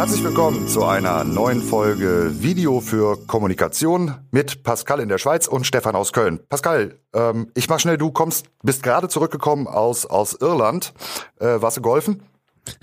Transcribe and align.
Herzlich 0.00 0.24
willkommen 0.24 0.66
zu 0.66 0.84
einer 0.84 1.24
neuen 1.24 1.60
Folge 1.60 2.30
Video 2.40 2.80
für 2.80 3.18
Kommunikation 3.26 4.14
mit 4.30 4.62
Pascal 4.62 5.00
in 5.00 5.10
der 5.10 5.18
Schweiz 5.18 5.46
und 5.46 5.66
Stefan 5.66 5.94
aus 5.94 6.14
Köln. 6.14 6.40
Pascal, 6.48 6.98
ähm, 7.12 7.50
ich 7.54 7.68
mach 7.68 7.80
schnell, 7.80 7.98
du 7.98 8.10
kommst, 8.10 8.46
bist 8.62 8.82
gerade 8.82 9.08
zurückgekommen 9.08 9.66
aus, 9.66 10.06
aus 10.06 10.32
Irland. 10.32 10.94
Äh, 11.38 11.60
warst 11.60 11.76
du 11.76 11.82
golfen? 11.82 12.22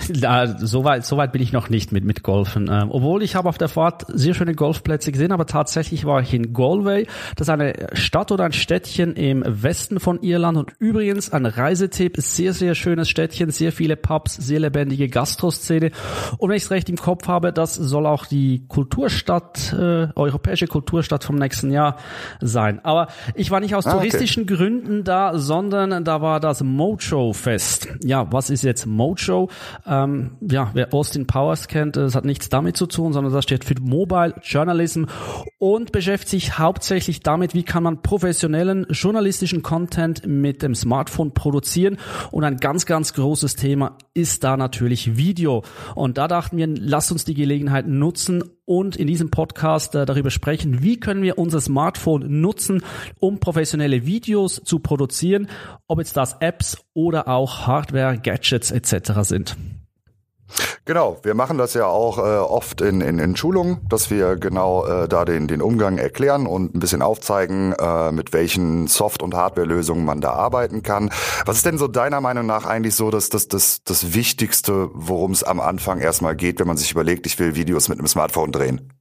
Da, 0.09 0.57
so 0.57 0.83
weit, 0.83 1.05
so 1.05 1.17
weit 1.17 1.31
bin 1.31 1.41
ich 1.41 1.51
noch 1.51 1.69
nicht 1.69 1.91
mit, 1.91 2.05
mit 2.05 2.23
Golfen. 2.23 2.69
Ähm, 2.71 2.89
obwohl 2.91 3.23
ich 3.23 3.35
habe 3.35 3.49
auf 3.49 3.57
der 3.57 3.67
Fahrt 3.67 4.05
sehr 4.07 4.33
schöne 4.33 4.55
Golfplätze 4.55 5.11
gesehen, 5.11 5.31
aber 5.31 5.45
tatsächlich 5.45 6.05
war 6.05 6.21
ich 6.21 6.33
in 6.33 6.53
Galway. 6.53 7.07
Das 7.35 7.47
ist 7.47 7.53
eine 7.53 7.87
Stadt 7.93 8.31
oder 8.31 8.45
ein 8.45 8.53
Städtchen 8.53 9.13
im 9.15 9.43
Westen 9.45 9.99
von 9.99 10.21
Irland 10.21 10.57
und 10.57 10.73
übrigens 10.79 11.31
ein 11.31 11.45
Reisetipp, 11.45 12.17
sehr, 12.17 12.53
sehr 12.53 12.73
schönes 12.75 13.09
Städtchen, 13.09 13.51
sehr 13.51 13.71
viele 13.71 13.95
Pubs, 13.95 14.35
sehr 14.35 14.59
lebendige 14.59 15.09
Gastroszene. 15.09 15.91
Und 16.37 16.49
wenn 16.49 16.57
ich 16.57 16.63
es 16.63 16.71
recht 16.71 16.89
im 16.89 16.97
Kopf 16.97 17.27
habe, 17.27 17.51
das 17.51 17.75
soll 17.75 18.05
auch 18.05 18.25
die 18.25 18.65
Kulturstadt, 18.67 19.73
äh, 19.73 20.07
europäische 20.15 20.67
Kulturstadt 20.67 21.23
vom 21.23 21.35
nächsten 21.35 21.71
Jahr 21.71 21.97
sein. 22.39 22.83
Aber 22.83 23.07
ich 23.35 23.51
war 23.51 23.59
nicht 23.59 23.75
aus 23.75 23.85
ah, 23.85 23.93
touristischen 23.93 24.43
okay. 24.43 24.55
Gründen 24.55 25.03
da, 25.03 25.37
sondern 25.37 26.03
da 26.03 26.21
war 26.21 26.39
das 26.39 26.63
Mojo 26.63 27.33
Fest. 27.33 27.89
Ja, 28.03 28.31
was 28.31 28.49
ist 28.49 28.63
jetzt 28.63 28.85
Mojo? 28.85 29.49
Ähm, 29.85 30.37
ja, 30.41 30.71
wer 30.73 30.93
Austin 30.93 31.27
Powers 31.27 31.67
kennt, 31.67 31.95
das 31.95 32.15
hat 32.15 32.25
nichts 32.25 32.49
damit 32.49 32.77
zu 32.77 32.85
tun, 32.85 33.13
sondern 33.13 33.33
das 33.33 33.43
steht 33.43 33.63
für 33.63 33.75
Mobile 33.81 34.35
Journalism 34.43 35.05
und 35.59 35.91
beschäftigt 35.91 36.27
sich 36.29 36.59
hauptsächlich 36.59 37.21
damit, 37.21 37.53
wie 37.53 37.63
kann 37.63 37.83
man 37.83 38.01
professionellen 38.01 38.85
journalistischen 38.89 39.63
Content 39.63 40.25
mit 40.25 40.61
dem 40.61 40.75
Smartphone 40.75 41.33
produzieren. 41.33 41.97
Und 42.31 42.43
ein 42.43 42.57
ganz, 42.57 42.85
ganz 42.85 43.13
großes 43.13 43.55
Thema 43.55 43.97
ist 44.13 44.43
da 44.43 44.57
natürlich 44.57 45.17
Video. 45.17 45.63
Und 45.95 46.17
da 46.17 46.27
dachten 46.27 46.57
wir, 46.57 46.67
lasst 46.67 47.11
uns 47.11 47.25
die 47.25 47.33
Gelegenheit 47.33 47.87
nutzen 47.87 48.43
und 48.67 48.97
in 48.97 49.07
diesem 49.07 49.31
Podcast 49.31 49.95
äh, 49.95 50.05
darüber 50.05 50.29
sprechen, 50.29 50.83
wie 50.83 50.99
können 50.99 51.23
wir 51.23 51.37
unser 51.37 51.61
Smartphone 51.61 52.41
nutzen, 52.41 52.83
um 53.19 53.39
professionelle 53.39 54.05
Videos 54.05 54.61
zu 54.63 54.79
produzieren, 54.79 55.47
ob 55.87 55.99
jetzt 55.99 56.17
das 56.17 56.37
Apps 56.41 56.77
oder 56.93 57.29
auch 57.29 57.65
Hardware, 57.65 58.17
Gadgets 58.17 58.71
etc. 58.71 59.21
sind. 59.21 59.55
Genau, 60.85 61.17
wir 61.23 61.33
machen 61.33 61.57
das 61.57 61.73
ja 61.73 61.85
auch 61.85 62.17
äh, 62.17 62.21
oft 62.21 62.81
in, 62.81 63.01
in, 63.01 63.19
in 63.19 63.35
Schulungen, 63.35 63.79
dass 63.89 64.09
wir 64.09 64.37
genau 64.37 64.85
äh, 64.85 65.07
da 65.07 65.25
den, 65.25 65.47
den 65.47 65.61
Umgang 65.61 65.97
erklären 65.97 66.47
und 66.47 66.73
ein 66.73 66.79
bisschen 66.79 67.01
aufzeigen, 67.01 67.73
äh, 67.73 68.11
mit 68.11 68.31
welchen 68.33 68.87
Soft- 68.87 69.21
und 69.21 69.35
Hardware-Lösungen 69.35 70.05
man 70.05 70.21
da 70.21 70.31
arbeiten 70.31 70.83
kann. 70.83 71.11
Was 71.45 71.57
ist 71.57 71.65
denn 71.65 71.77
so 71.77 71.87
deiner 71.87 72.21
Meinung 72.21 72.45
nach 72.45 72.65
eigentlich 72.65 72.95
so 72.95 73.11
das, 73.11 73.29
das, 73.29 73.47
das, 73.47 73.83
das 73.83 74.13
Wichtigste, 74.13 74.89
worum 74.93 75.31
es 75.31 75.43
am 75.43 75.59
Anfang 75.59 75.99
erstmal 75.99 76.35
geht, 76.35 76.59
wenn 76.59 76.67
man 76.67 76.77
sich 76.77 76.91
überlegt, 76.91 77.25
ich 77.25 77.37
will 77.39 77.55
Videos 77.55 77.89
mit 77.89 77.99
einem 77.99 78.07
Smartphone 78.07 78.51
drehen? 78.51 78.93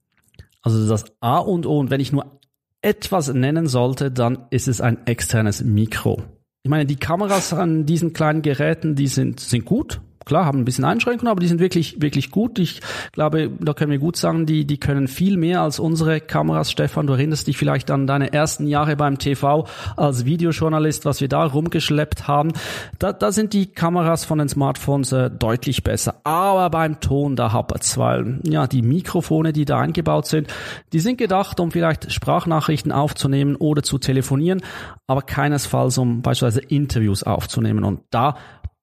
Also 0.61 0.87
das 0.87 1.05
A 1.21 1.37
und 1.37 1.65
O, 1.65 1.79
und 1.79 1.89
wenn 1.89 2.01
ich 2.01 2.11
nur 2.11 2.39
etwas 2.81 3.33
nennen 3.33 3.67
sollte, 3.67 4.11
dann 4.11 4.47
ist 4.49 4.67
es 4.67 4.81
ein 4.81 5.07
externes 5.07 5.63
Mikro. 5.63 6.21
Ich 6.63 6.69
meine, 6.69 6.85
die 6.85 6.97
Kameras 6.97 7.53
an 7.53 7.85
diesen 7.85 8.11
kleinen 8.11 8.41
Geräten, 8.41 8.95
die 8.95 9.07
sind, 9.07 9.39
sind 9.39 9.63
gut, 9.63 10.01
klar, 10.27 10.45
haben 10.45 10.59
ein 10.59 10.65
bisschen 10.65 10.85
Einschränkungen, 10.85 11.31
aber 11.31 11.39
die 11.39 11.47
sind 11.47 11.59
wirklich, 11.59 12.01
wirklich 12.01 12.29
gut. 12.29 12.59
Ich 12.59 12.81
glaube, 13.13 13.49
da 13.59 13.73
können 13.73 13.91
wir 13.91 13.97
gut 13.97 14.17
sagen, 14.17 14.45
die, 14.45 14.65
die 14.65 14.77
können 14.77 15.07
viel 15.07 15.37
mehr 15.37 15.61
als 15.61 15.79
unsere 15.79 16.19
Kameras. 16.21 16.71
Stefan, 16.71 17.07
du 17.07 17.13
erinnerst 17.13 17.47
dich 17.47 17.57
vielleicht 17.57 17.89
an 17.89 18.05
deine 18.05 18.33
ersten 18.33 18.67
Jahre 18.67 18.95
beim 18.95 19.17
TV 19.17 19.65
als 19.95 20.25
Videojournalist, 20.25 21.05
was 21.05 21.21
wir 21.21 21.29
da 21.29 21.45
rumgeschleppt 21.45 22.27
haben. 22.27 22.51
Da, 22.99 23.13
da 23.13 23.31
sind 23.31 23.53
die 23.53 23.67
Kameras 23.67 24.25
von 24.25 24.37
den 24.37 24.49
Smartphones 24.49 25.11
äh, 25.13 25.31
deutlich 25.31 25.83
besser. 25.83 26.15
Aber 26.23 26.69
beim 26.69 26.99
Ton, 26.99 27.35
da 27.35 27.53
hapert's, 27.53 27.97
weil, 27.97 28.39
ja, 28.43 28.67
die 28.67 28.81
Mikrofone, 28.81 29.53
die 29.53 29.65
da 29.65 29.79
eingebaut 29.79 30.27
sind, 30.27 30.47
die 30.93 30.99
sind 30.99 31.17
gedacht, 31.17 31.59
um 31.59 31.71
vielleicht 31.71 32.11
Sprachnachrichten 32.11 32.91
aufzunehmen 32.91 33.55
oder 33.55 33.81
zu 33.81 33.97
telefonieren, 33.97 34.61
aber 35.07 35.21
keinesfalls, 35.21 35.97
um 35.97 36.21
beispielsweise 36.21 36.61
Interviews 36.67 37.23
aufzunehmen. 37.23 37.83
Und 37.83 38.01
da 38.11 38.35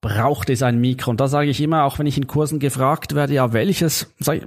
braucht 0.05 0.51
es 0.51 0.63
ein 0.63 0.83
Mikro. 0.83 1.11
Und 1.11 1.21
da 1.21 1.29
sage 1.29 1.49
ich 1.49 1.63
immer, 1.63 1.85
auch 1.85 1.99
wenn 1.99 2.07
ich 2.07 2.19
in 2.19 2.27
Kursen 2.27 2.59
gefragt 2.59 3.15
werde, 3.15 3.33
ja, 3.33 3.55
welches, 3.55 4.13
sag 4.19 4.37
ich, 4.37 4.43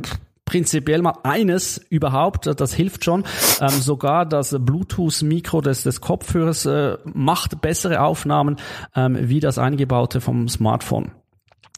prinzipiell 0.45 1.01
mal 1.01 1.18
eines 1.23 1.79
überhaupt, 1.90 2.45
das 2.45 2.73
hilft 2.75 3.03
schon. 3.03 3.23
Ähm, 3.59 3.69
sogar 3.69 4.28
das 4.28 4.56
Bluetooth-Mikro 4.57 5.62
des, 5.62 5.81
des 5.81 6.00
Kopfhörers 6.00 6.67
äh, 6.67 6.97
macht 7.12 7.59
bessere 7.59 8.01
Aufnahmen 8.01 8.57
ähm, 8.96 9.17
wie 9.19 9.40
das 9.40 9.57
eingebaute 9.57 10.22
vom 10.22 10.47
Smartphone. 10.47 11.12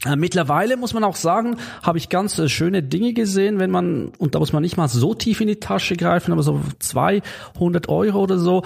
Äh, 0.05 0.17
mittlerweile 0.17 0.75
muss 0.75 0.93
man 0.93 1.05
auch 1.05 1.15
sagen, 1.15 1.55
habe 1.81 1.99
ich 1.99 2.09
ganz 2.09 2.37
äh, 2.37 2.49
schöne 2.49 2.83
Dinge 2.83 3.13
gesehen, 3.13 3.59
wenn 3.59 3.71
man, 3.71 4.11
und 4.17 4.35
da 4.35 4.39
muss 4.39 4.51
man 4.51 4.61
nicht 4.61 4.75
mal 4.75 4.89
so 4.89 5.13
tief 5.13 5.39
in 5.39 5.47
die 5.47 5.61
Tasche 5.61 5.95
greifen, 5.95 6.33
aber 6.33 6.43
so 6.43 6.59
200 6.79 7.87
Euro 7.87 8.19
oder 8.19 8.37
so, 8.37 8.63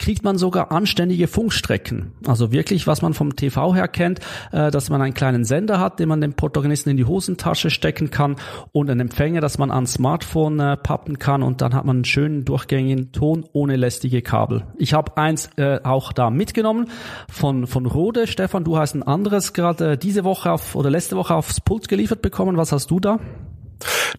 kriegt 0.00 0.24
man 0.24 0.38
sogar 0.38 0.72
anständige 0.72 1.28
Funkstrecken. 1.28 2.12
Also 2.26 2.50
wirklich, 2.50 2.86
was 2.86 3.02
man 3.02 3.14
vom 3.14 3.36
TV 3.36 3.74
her 3.74 3.86
kennt, 3.86 4.18
äh, 4.50 4.70
dass 4.70 4.90
man 4.90 5.00
einen 5.00 5.14
kleinen 5.14 5.44
Sender 5.44 5.78
hat, 5.78 6.00
den 6.00 6.08
man 6.08 6.20
dem 6.20 6.32
Protagonisten 6.32 6.90
in 6.90 6.96
die 6.96 7.04
Hosentasche 7.04 7.70
stecken 7.70 8.10
kann 8.10 8.36
und 8.72 8.90
einen 8.90 9.00
Empfänger, 9.00 9.40
dass 9.40 9.58
man 9.58 9.70
ans 9.70 9.92
Smartphone 9.92 10.58
äh, 10.58 10.76
pappen 10.76 11.18
kann 11.18 11.42
und 11.42 11.60
dann 11.60 11.74
hat 11.74 11.84
man 11.84 11.98
einen 11.98 12.04
schönen 12.04 12.44
durchgängigen 12.44 13.12
Ton 13.12 13.44
ohne 13.52 13.76
lästige 13.76 14.22
Kabel. 14.22 14.64
Ich 14.78 14.94
habe 14.94 15.16
eins 15.18 15.50
äh, 15.56 15.80
auch 15.84 16.12
da 16.12 16.30
mitgenommen 16.30 16.86
von 17.30 17.66
von 17.66 17.84
Rode. 17.84 18.26
Stefan, 18.26 18.64
du 18.64 18.78
hast 18.78 18.94
ein 18.94 19.02
anderes 19.02 19.52
gerade 19.52 19.92
äh, 19.92 19.98
diese 19.98 20.24
Woche 20.24 20.50
auf 20.50 20.74
oder 20.74 20.88
letzte 20.88 21.16
Woche 21.16 21.34
aufs 21.34 21.60
Pult 21.60 21.88
geliefert 21.88 22.22
bekommen. 22.22 22.56
Was 22.56 22.72
hast 22.72 22.90
du 22.90 23.00
da? 23.00 23.20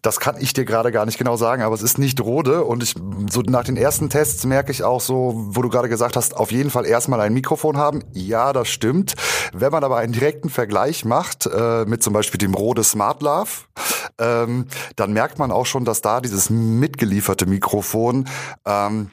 Das 0.02 0.20
kann 0.20 0.36
ich 0.40 0.54
dir 0.54 0.66
gerade 0.66 0.92
gar 0.92 1.06
nicht 1.06 1.18
genau 1.18 1.36
sagen, 1.36 1.62
aber 1.64 1.76
es 1.76 1.82
ist 1.82 1.98
nicht 1.98 2.20
Rode 2.22 2.64
und 2.64 2.84
ich 2.84 2.96
so 3.32 3.42
nach 3.42 3.64
den 3.64 3.78
ersten 3.78 4.10
Tests 4.10 4.46
merke 4.46 4.72
ich 4.72 4.84
auch 4.84 5.02
so, 5.02 5.34
wo 5.36 5.62
du 5.62 5.70
gerade 5.70 5.90
gesagt 5.90 6.16
hast, 6.16 6.36
auf 6.36 6.52
jeden 6.52 6.70
Fall 6.70 6.86
erstmal 6.86 7.22
ein 7.22 7.34
Mikrofon 7.34 7.78
haben. 7.78 8.04
Ja, 8.14 8.54
das 8.54 8.70
stimmt. 8.70 9.14
Wenn 9.54 9.72
man 9.72 9.84
aber 9.84 9.98
einen 9.98 10.14
direkten 10.14 10.50
Vergleich 10.50 11.06
macht 11.06 11.46
äh, 11.46 11.86
mit 11.86 12.04
zum 12.04 12.14
Beispiel 12.14 12.38
dem 12.38 12.54
Rode 12.54 12.84
Smart 12.84 13.22
Love, 13.22 13.50
ähm, 14.18 14.68
dann 14.96 15.14
merkt 15.14 15.40
man 15.40 15.52
auch 15.52 15.66
schon, 15.66 15.86
dass 15.86 16.02
da 16.02 16.22
dieses 16.22 16.50
mitgelieferte 16.50 17.46
Mikrofon 17.46 18.28
ähm, 18.66 19.10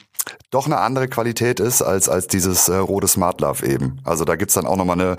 doch 0.51 0.65
eine 0.65 0.79
andere 0.79 1.07
Qualität 1.07 1.59
ist 1.59 1.81
als, 1.81 2.09
als 2.09 2.27
dieses 2.27 2.69
äh, 2.69 2.75
rote 2.75 3.07
Smart 3.07 3.39
Love 3.41 3.65
eben. 3.65 3.99
Also 4.03 4.25
da 4.25 4.35
gibt's 4.35 4.55
dann 4.55 4.65
auch 4.65 4.77
nochmal 4.77 4.99
eine, 4.99 5.17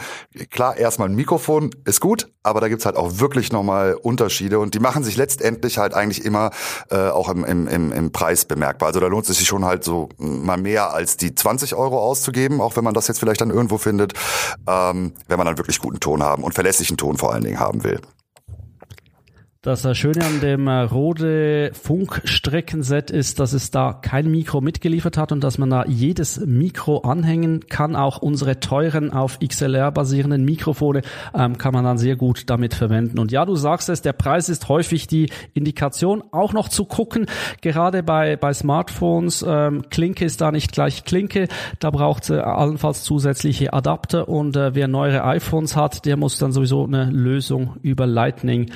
klar, 0.50 0.76
erstmal 0.76 1.08
ein 1.08 1.14
Mikrofon 1.14 1.70
ist 1.84 2.00
gut, 2.00 2.28
aber 2.42 2.60
da 2.60 2.68
gibt's 2.68 2.84
halt 2.84 2.96
auch 2.96 3.20
wirklich 3.20 3.52
nochmal 3.52 3.94
Unterschiede 3.94 4.58
und 4.58 4.74
die 4.74 4.80
machen 4.80 5.04
sich 5.04 5.16
letztendlich 5.16 5.78
halt 5.78 5.94
eigentlich 5.94 6.24
immer 6.24 6.50
äh, 6.90 7.08
auch 7.08 7.28
im, 7.28 7.44
im, 7.44 7.68
im, 7.68 7.92
im 7.92 8.12
Preis 8.12 8.44
bemerkbar. 8.44 8.88
Also 8.88 9.00
da 9.00 9.06
lohnt 9.06 9.28
es 9.28 9.38
sich 9.38 9.46
schon 9.46 9.64
halt 9.64 9.84
so 9.84 10.08
mal 10.18 10.56
mehr 10.56 10.92
als 10.92 11.16
die 11.16 11.34
20 11.34 11.74
Euro 11.74 12.00
auszugeben, 12.00 12.60
auch 12.60 12.76
wenn 12.76 12.84
man 12.84 12.94
das 12.94 13.08
jetzt 13.08 13.20
vielleicht 13.20 13.40
dann 13.40 13.50
irgendwo 13.50 13.78
findet, 13.78 14.14
ähm, 14.66 15.12
wenn 15.28 15.38
man 15.38 15.46
dann 15.46 15.58
wirklich 15.58 15.78
guten 15.78 16.00
Ton 16.00 16.22
haben 16.22 16.42
und 16.42 16.54
verlässlichen 16.54 16.96
Ton 16.96 17.16
vor 17.16 17.32
allen 17.32 17.44
Dingen 17.44 17.60
haben 17.60 17.84
will. 17.84 18.00
Das 19.62 19.86
Schöne 19.94 20.24
an 20.24 20.40
dem 20.40 20.68
äh, 20.68 20.80
Rode 20.84 21.72
Funkstreckenset 21.74 23.10
ist, 23.10 23.40
dass 23.40 23.52
es 23.52 23.70
da 23.70 23.92
kein 23.92 24.30
Mikro 24.30 24.62
mitgeliefert 24.62 25.18
hat 25.18 25.32
und 25.32 25.44
dass 25.44 25.58
man 25.58 25.68
da 25.68 25.84
jedes 25.84 26.40
Mikro 26.40 27.00
anhängen 27.00 27.66
kann. 27.68 27.94
Auch 27.94 28.22
unsere 28.22 28.60
teuren 28.60 29.12
auf 29.12 29.38
XLR 29.38 29.92
basierenden 29.92 30.46
Mikrofone 30.46 31.02
ähm, 31.34 31.58
kann 31.58 31.74
man 31.74 31.84
dann 31.84 31.98
sehr 31.98 32.16
gut 32.16 32.48
damit 32.48 32.72
verwenden. 32.72 33.18
Und 33.18 33.32
ja, 33.32 33.44
du 33.44 33.54
sagst 33.54 33.90
es, 33.90 34.00
der 34.00 34.14
Preis 34.14 34.48
ist 34.48 34.70
häufig 34.70 35.08
die 35.08 35.30
Indikation. 35.52 36.24
Auch 36.32 36.54
noch 36.54 36.70
zu 36.70 36.86
gucken, 36.86 37.26
gerade 37.60 38.02
bei, 38.02 38.36
bei 38.36 38.54
Smartphones, 38.54 39.44
ähm, 39.46 39.90
Klinke 39.90 40.24
ist 40.24 40.40
da 40.40 40.52
nicht 40.52 40.72
gleich 40.72 41.04
Klinke. 41.04 41.48
Da 41.80 41.90
braucht 41.90 42.22
es 42.22 42.30
äh, 42.30 42.38
allenfalls 42.38 43.02
zusätzliche 43.02 43.74
Adapter 43.74 44.26
und 44.26 44.56
äh, 44.56 44.74
wer 44.74 44.88
neuere 44.88 45.22
iPhones 45.24 45.76
hat, 45.76 46.06
der 46.06 46.16
muss 46.16 46.38
dann 46.38 46.52
sowieso 46.52 46.86
eine 46.86 47.10
Lösung 47.10 47.76
über 47.82 48.06
Lightning 48.06 48.70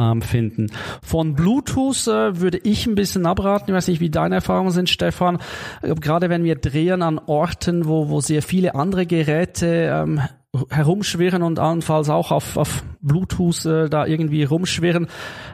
ähm, 0.00 0.22
finden. 0.22 0.68
Von 1.02 1.34
Bluetooth 1.34 2.06
äh, 2.06 2.40
würde 2.40 2.58
ich 2.58 2.86
ein 2.86 2.94
bisschen 2.94 3.26
abraten. 3.26 3.70
Ich 3.70 3.74
weiß 3.74 3.88
nicht, 3.88 4.00
wie 4.00 4.10
deine 4.10 4.36
Erfahrungen 4.36 4.70
sind, 4.70 4.88
Stefan. 4.88 5.38
Äh, 5.82 5.94
gerade 5.94 6.30
wenn 6.30 6.44
wir 6.44 6.56
drehen 6.56 7.02
an 7.02 7.18
Orten, 7.18 7.86
wo, 7.86 8.08
wo 8.08 8.20
sehr 8.20 8.42
viele 8.42 8.74
andere 8.74 9.06
Geräte 9.06 9.66
ähm, 9.66 10.22
herumschwirren 10.70 11.42
und 11.42 11.58
allenfalls 11.58 12.08
auch 12.08 12.32
auf, 12.32 12.56
auf 12.56 12.82
Bluetooth 13.00 13.64
äh, 13.66 13.88
da 13.88 14.06
irgendwie 14.06 14.42
rumschwirren, 14.42 15.06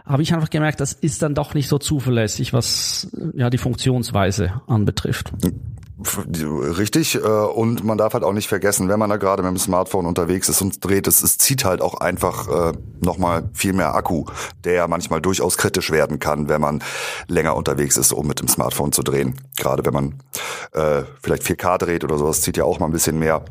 habe 0.07 0.23
ich 0.23 0.33
einfach 0.33 0.49
gemerkt, 0.49 0.81
das 0.81 0.93
ist 0.93 1.23
dann 1.23 1.35
doch 1.35 1.53
nicht 1.53 1.69
so 1.69 1.79
zuverlässig, 1.79 2.53
was 2.53 3.11
äh, 3.17 3.41
ja 3.41 3.51
die 3.51 3.59
Funktionsweise 3.59 4.63
anbetrifft. 4.67 5.33
Richtig, 6.43 7.17
äh, 7.17 7.19
und 7.19 7.85
man 7.85 7.99
darf 7.99 8.15
halt 8.15 8.25
auch 8.25 8.33
nicht 8.33 8.49
vergessen, 8.49 8.89
wenn 8.89 8.99
man 8.99 9.11
da 9.11 9.17
gerade 9.17 9.43
mit 9.43 9.51
dem 9.51 9.59
Smartphone 9.59 10.07
unterwegs 10.07 10.49
ist 10.49 10.63
und 10.63 10.85
dreht, 10.85 11.07
es, 11.07 11.23
es 11.23 11.39
zieht 11.39 11.65
halt 11.65 11.81
auch 11.81 11.95
einfach 11.95 12.71
äh, 12.71 12.73
nochmal 13.01 13.49
viel 13.53 13.73
mehr 13.73 13.95
Akku, 13.95 14.25
der 14.65 14.75
ja 14.75 14.89
manchmal 14.89 15.21
durchaus 15.21 15.57
kritisch 15.57 15.91
werden 15.91 16.19
kann, 16.19 16.49
wenn 16.49 16.61
man 16.61 16.83
länger 17.29 17.57
unterwegs 17.57 17.97
ist, 17.97 18.13
um 18.13 18.27
mit 18.27 18.41
dem 18.41 18.49
Smartphone 18.49 18.93
zu 18.93 19.03
drehen. 19.03 19.35
Gerade 19.57 19.85
wenn 19.85 19.95
man 19.95 20.15
äh, 20.73 21.03
vielleicht 21.23 21.43
4K 21.43 21.79
dreht 21.79 22.05
oder 22.05 22.19
sowas, 22.19 22.43
zieht 22.43 22.57
ja 22.57 22.65
auch 22.65 22.79
mal 22.79 22.87
ein 22.87 22.93
bisschen 22.93 23.19
mehr 23.19 23.45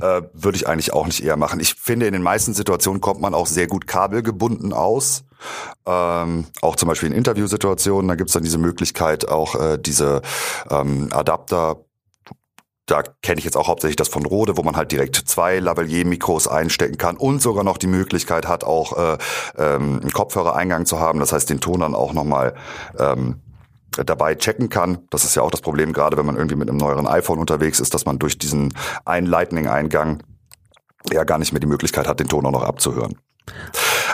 äh, 0.00 0.22
würde 0.32 0.56
ich 0.56 0.66
eigentlich 0.66 0.92
auch 0.92 1.06
nicht 1.06 1.22
eher 1.22 1.36
machen. 1.36 1.60
Ich 1.60 1.74
finde, 1.74 2.06
in 2.06 2.12
den 2.12 2.22
meisten 2.22 2.54
Situationen 2.54 3.00
kommt 3.00 3.20
man 3.20 3.34
auch 3.34 3.46
sehr 3.46 3.66
gut 3.66 3.86
kabelgebunden 3.86 4.72
aus. 4.72 5.24
Ähm, 5.86 6.46
auch 6.60 6.76
zum 6.76 6.88
Beispiel 6.88 7.10
in 7.10 7.16
Interviewsituationen, 7.16 8.08
da 8.08 8.14
gibt's 8.14 8.32
dann 8.32 8.42
diese 8.42 8.58
Möglichkeit, 8.58 9.28
auch 9.28 9.54
äh, 9.54 9.78
diese 9.78 10.22
ähm, 10.70 11.08
Adapter 11.12 11.78
da 12.86 13.02
kenne 13.22 13.38
ich 13.38 13.44
jetzt 13.44 13.56
auch 13.56 13.68
hauptsächlich 13.68 13.96
das 13.96 14.08
von 14.08 14.26
Rode, 14.26 14.56
wo 14.56 14.62
man 14.62 14.76
halt 14.76 14.90
direkt 14.92 15.16
zwei 15.16 15.60
Lavalier-Mikros 15.60 16.48
einstecken 16.48 16.98
kann 16.98 17.16
und 17.16 17.40
sogar 17.40 17.64
noch 17.64 17.78
die 17.78 17.86
Möglichkeit 17.86 18.48
hat, 18.48 18.64
auch 18.64 18.98
äh, 18.98 19.18
ähm, 19.56 20.00
einen 20.02 20.10
Kopfhörereingang 20.10 20.84
zu 20.84 20.98
haben. 20.98 21.20
Das 21.20 21.32
heißt, 21.32 21.48
den 21.48 21.60
Ton 21.60 21.80
dann 21.80 21.94
auch 21.94 22.12
nochmal 22.12 22.54
ähm, 22.98 23.40
dabei 23.92 24.34
checken 24.34 24.68
kann. 24.68 25.06
Das 25.10 25.24
ist 25.24 25.36
ja 25.36 25.42
auch 25.42 25.50
das 25.50 25.60
Problem, 25.60 25.92
gerade 25.92 26.16
wenn 26.16 26.26
man 26.26 26.36
irgendwie 26.36 26.56
mit 26.56 26.68
einem 26.68 26.78
neueren 26.78 27.06
iPhone 27.06 27.38
unterwegs 27.38 27.78
ist, 27.78 27.94
dass 27.94 28.04
man 28.04 28.18
durch 28.18 28.38
diesen 28.38 28.74
einen 29.04 29.26
Lightning-Eingang 29.26 30.22
ja 31.10 31.24
gar 31.24 31.38
nicht 31.38 31.52
mehr 31.52 31.60
die 31.60 31.66
Möglichkeit 31.66 32.08
hat, 32.08 32.20
den 32.20 32.28
Ton 32.28 32.46
auch 32.46 32.52
noch 32.52 32.64
abzuhören. 32.64 33.16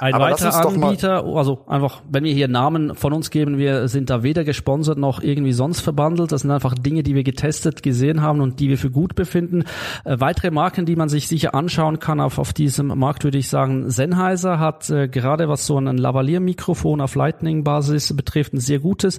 Ein 0.00 0.14
Aber 0.14 0.26
weiterer 0.26 0.66
Anbieter, 0.66 1.24
also 1.24 1.64
einfach, 1.66 2.02
wenn 2.08 2.24
wir 2.24 2.32
hier 2.32 2.48
Namen 2.48 2.94
von 2.94 3.12
uns 3.12 3.30
geben, 3.30 3.58
wir 3.58 3.88
sind 3.88 4.10
da 4.10 4.22
weder 4.22 4.44
gesponsert 4.44 4.98
noch 4.98 5.22
irgendwie 5.22 5.52
sonst 5.52 5.80
verbandelt. 5.80 6.32
Das 6.32 6.42
sind 6.42 6.50
einfach 6.50 6.74
Dinge, 6.74 7.02
die 7.02 7.14
wir 7.14 7.24
getestet, 7.24 7.82
gesehen 7.82 8.22
haben 8.22 8.40
und 8.40 8.60
die 8.60 8.68
wir 8.68 8.78
für 8.78 8.90
gut 8.90 9.14
befinden. 9.14 9.64
Äh, 10.04 10.20
weitere 10.20 10.50
Marken, 10.50 10.86
die 10.86 10.96
man 10.96 11.08
sich 11.08 11.28
sicher 11.28 11.54
anschauen 11.54 11.98
kann 11.98 12.20
auf, 12.20 12.38
auf 12.38 12.52
diesem 12.52 12.88
Markt, 12.98 13.24
würde 13.24 13.38
ich 13.38 13.48
sagen, 13.48 13.90
Sennheiser 13.90 14.58
hat 14.58 14.88
äh, 14.90 15.08
gerade 15.08 15.48
was 15.48 15.66
so 15.66 15.78
ein 15.78 15.96
Lavalier-Mikrofon 15.96 17.00
auf 17.00 17.14
Lightning-Basis 17.14 18.14
betrifft, 18.16 18.54
ein 18.54 18.60
sehr 18.60 18.78
gutes 18.78 19.18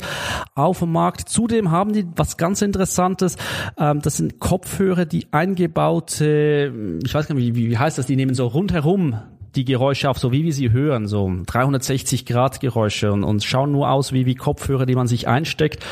auf 0.55 0.79
dem 0.79 0.91
Markt. 0.91 1.29
Zudem 1.29 1.71
haben 1.71 1.93
die 1.93 2.05
was 2.15 2.37
ganz 2.37 2.61
Interessantes. 2.61 3.35
Ähm, 3.77 4.01
das 4.01 4.17
sind 4.17 4.39
Kopfhörer, 4.39 5.05
die 5.05 5.27
eingebaute, 5.31 6.99
ich 7.03 7.13
weiß 7.13 7.27
gar 7.27 7.35
nicht, 7.35 7.55
wie, 7.55 7.69
wie 7.69 7.77
heißt 7.77 7.97
das, 7.97 8.05
die 8.05 8.15
nehmen 8.15 8.33
so 8.33 8.47
rundherum 8.47 9.19
die 9.59 9.65
Geräusche 9.65 10.09
auf, 10.09 10.17
so 10.17 10.31
wie 10.31 10.45
wir 10.45 10.53
sie 10.53 10.71
hören, 10.71 11.05
so 11.05 11.29
360 11.45 12.25
Grad 12.25 12.61
Geräusche 12.61 13.11
und, 13.11 13.25
und 13.25 13.43
schauen 13.43 13.73
nur 13.73 13.89
aus 13.89 14.13
wie, 14.13 14.25
wie 14.25 14.35
Kopfhörer, 14.35 14.85
die 14.85 14.95
man 14.95 15.07
sich 15.07 15.27
einsteckt. 15.27 15.85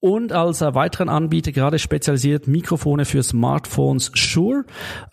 Und 0.00 0.32
als 0.32 0.60
weiteren 0.60 1.08
Anbieter 1.08 1.52
gerade 1.52 1.78
spezialisiert 1.78 2.46
Mikrofone 2.46 3.06
für 3.06 3.22
Smartphones 3.22 4.10
Shure. 4.14 4.64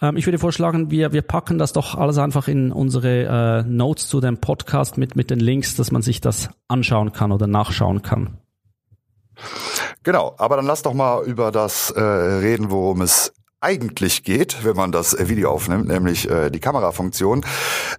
Ähm, 0.01 0.17
ich 0.17 0.27
würde 0.27 0.37
vorschlagen, 0.37 0.91
wir, 0.91 1.13
wir 1.13 1.21
packen 1.21 1.57
das 1.57 1.71
doch 1.71 1.95
alles 1.95 2.17
einfach 2.17 2.49
in 2.49 2.73
unsere 2.73 3.63
äh, 3.63 3.69
Notes 3.69 4.09
zu 4.09 4.19
dem 4.19 4.39
Podcast 4.39 4.97
mit, 4.97 5.15
mit 5.15 5.29
den 5.29 5.39
Links, 5.39 5.75
dass 5.75 5.91
man 5.91 6.01
sich 6.01 6.19
das 6.19 6.49
anschauen 6.67 7.13
kann 7.13 7.31
oder 7.31 7.47
nachschauen 7.47 8.01
kann. 8.01 8.37
Genau, 10.03 10.35
aber 10.37 10.57
dann 10.57 10.65
lass 10.65 10.81
doch 10.81 10.93
mal 10.93 11.23
über 11.23 11.51
das 11.51 11.89
äh, 11.91 12.01
reden, 12.01 12.69
worum 12.69 13.01
es 13.01 13.33
eigentlich 13.63 14.23
geht, 14.23 14.63
wenn 14.63 14.75
man 14.75 14.91
das 14.91 15.17
Video 15.27 15.51
aufnimmt, 15.51 15.87
nämlich 15.87 16.29
äh, 16.29 16.49
die 16.49 16.59
Kamerafunktion. 16.59 17.45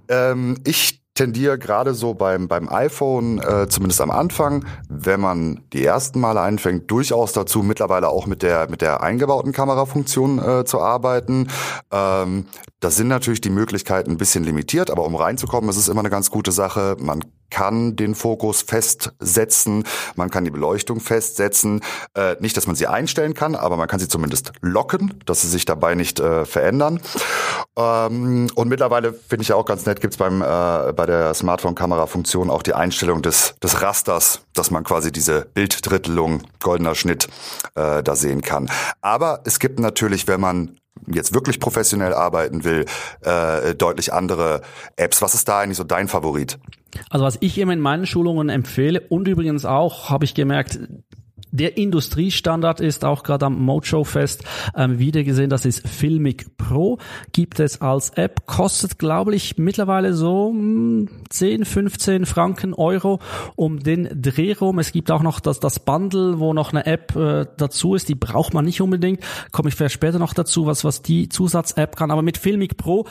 Ähm, 0.09 0.59
ich 0.65 1.04
tendiere 1.15 1.59
gerade 1.59 1.95
so 1.95 2.15
beim, 2.15 2.49
beim 2.49 2.69
iPhone, 2.69 3.39
äh, 3.39 3.69
zumindest 3.69 4.01
am 4.01 4.11
Anfang, 4.11 4.65
wenn 4.89 5.21
man 5.21 5.61
die 5.73 5.85
ersten 5.85 6.21
Male 6.21 6.41
einfängt, 6.41 6.91
durchaus 6.91 7.33
dazu, 7.33 7.63
mittlerweile 7.63 8.09
auch 8.09 8.27
mit 8.27 8.43
der, 8.43 8.69
mit 8.69 8.83
der 8.83 9.03
eingebauten 9.03 9.53
Kamerafunktion 9.53 10.39
äh, 10.39 10.65
zu 10.65 10.81
arbeiten. 10.81 11.49
Ähm, 11.93 12.47
das 12.81 12.97
sind 12.97 13.09
natürlich 13.09 13.41
die 13.41 13.51
Möglichkeiten 13.51 14.11
ein 14.11 14.19
bisschen 14.19 14.45
limitiert, 14.45 14.91
aber 14.91 15.05
um 15.07 15.15
reinzukommen, 15.15 15.71
ist 15.71 15.77
es 15.77 15.89
immer 15.89 16.01
eine 16.01 16.11
ganz 16.11 16.31
gute 16.31 16.53
Sache. 16.53 16.97
Man 16.99 17.25
kann 17.51 17.95
den 17.95 18.17
Fokus 18.17 18.63
festsetzen, 18.63 19.85
man 20.17 20.29
kann 20.29 20.45
die 20.45 20.51
Beleuchtung 20.51 20.99
festsetzen. 20.99 21.83
Äh, 22.15 22.37
nicht, 22.41 22.57
dass 22.57 22.67
man 22.67 22.75
sie 22.75 22.89
einstellen 22.89 23.33
kann, 23.33 23.55
aber 23.55 23.77
man 23.77 23.87
kann 23.87 24.01
sie 24.01 24.09
zumindest 24.09 24.53
locken, 24.61 25.15
dass 25.25 25.43
sie 25.43 25.49
sich 25.49 25.65
dabei 25.65 25.95
nicht 25.95 26.19
äh, 26.19 26.45
verändern. 26.45 27.01
Ähm, 27.77 28.49
und 28.55 28.69
mittlerweile 28.69 29.13
finde 29.13 29.43
ich 29.43 29.49
ja 29.49 29.57
auch 29.57 29.67
ganz 29.67 29.87
nett, 29.87 30.01
gibt's 30.01 30.17
beim 30.17 30.43
äh, 30.43 30.93
bei 31.05 31.13
der 31.13 31.35
Smartphone-Kamera-Funktion 31.35 32.49
auch 32.49 32.63
die 32.63 32.73
Einstellung 32.73 33.21
des, 33.21 33.57
des 33.63 33.83
Rasters, 33.83 34.41
dass 34.55 34.71
man 34.71 34.85
quasi 34.85 35.13
diese 35.13 35.47
Bilddrittelung, 35.53 36.45
goldener 36.61 36.95
Schnitt 36.95 37.29
äh, 37.75 38.03
da 38.03 38.17
sehen 38.17 38.41
kann. 38.41 38.71
Aber 39.03 39.43
es 39.45 39.59
gibt 39.59 39.79
natürlich, 39.79 40.29
wenn 40.29 40.41
man 40.41 40.79
jetzt 41.07 41.35
wirklich 41.35 41.61
professionell 41.61 42.15
arbeiten 42.15 42.65
will, 42.65 42.87
äh, 43.21 43.75
deutlich 43.75 44.15
andere 44.15 44.63
Apps. 44.97 45.21
Was 45.21 45.35
ist 45.35 45.47
da 45.47 45.61
eigentlich 45.61 45.77
so 45.77 45.85
dein 45.85 46.09
Favorit? 46.09 46.59
Also 47.11 47.27
was 47.27 47.37
ich 47.41 47.59
immer 47.59 47.75
in 47.75 47.81
meinen 47.81 48.07
Schulungen 48.07 48.49
empfehle 48.49 49.03
und 49.03 49.29
übrigens 49.29 49.67
auch, 49.67 50.09
habe 50.09 50.25
ich 50.25 50.35
gemerkt, 50.35 50.79
der 51.55 51.77
Industriestandard 51.77 52.81
ist 52.81 53.05
auch 53.05 53.23
gerade 53.23 53.47
am 53.47 53.63
Mojo 53.63 54.03
Fest 54.03 54.43
ähm, 54.77 54.99
wieder 54.99 55.23
gesehen, 55.23 55.51
das 55.51 55.65
ist 55.65 55.87
Filmic 55.87 56.57
Pro, 56.57 56.99
gibt 57.33 57.61
es 57.61 57.81
als 57.81 58.11
App, 58.11 58.45
kostet 58.47 58.99
glaube 58.99 59.37
ich 59.37 59.57
mittlerweile 59.57 60.15
so 60.15 60.53
10, 60.53 61.09
hm, 61.59 61.65
15 61.65 62.27
Franken 62.27 62.75
Euro 62.75 63.21
um 63.55 63.79
den 63.79 64.09
Dreh 64.21 64.53
rum. 64.53 64.81
Es 64.81 64.91
gibt 64.91 65.13
auch 65.13 65.23
noch 65.23 65.39
das, 65.39 65.61
das 65.61 65.79
Bundle, 65.79 66.41
wo 66.41 66.53
noch 66.55 66.73
eine 66.73 66.87
App 66.87 67.15
äh, 67.15 67.47
dazu 67.57 67.95
ist, 67.95 68.09
die 68.09 68.17
braucht 68.17 68.53
man 68.53 68.65
nicht 68.65 68.81
unbedingt, 68.81 69.21
komme 69.53 69.69
ich 69.69 69.77
vielleicht 69.77 69.95
später 69.95 70.19
noch 70.19 70.35
dazu, 70.35 70.67
was, 70.67 70.85
was 70.85 71.03
die 71.03 71.29
Zusatz-App 71.29 71.95
kann, 71.95 72.11
aber 72.11 72.23
mit 72.23 72.37
Filmic 72.37 72.77
Pro 72.77 73.07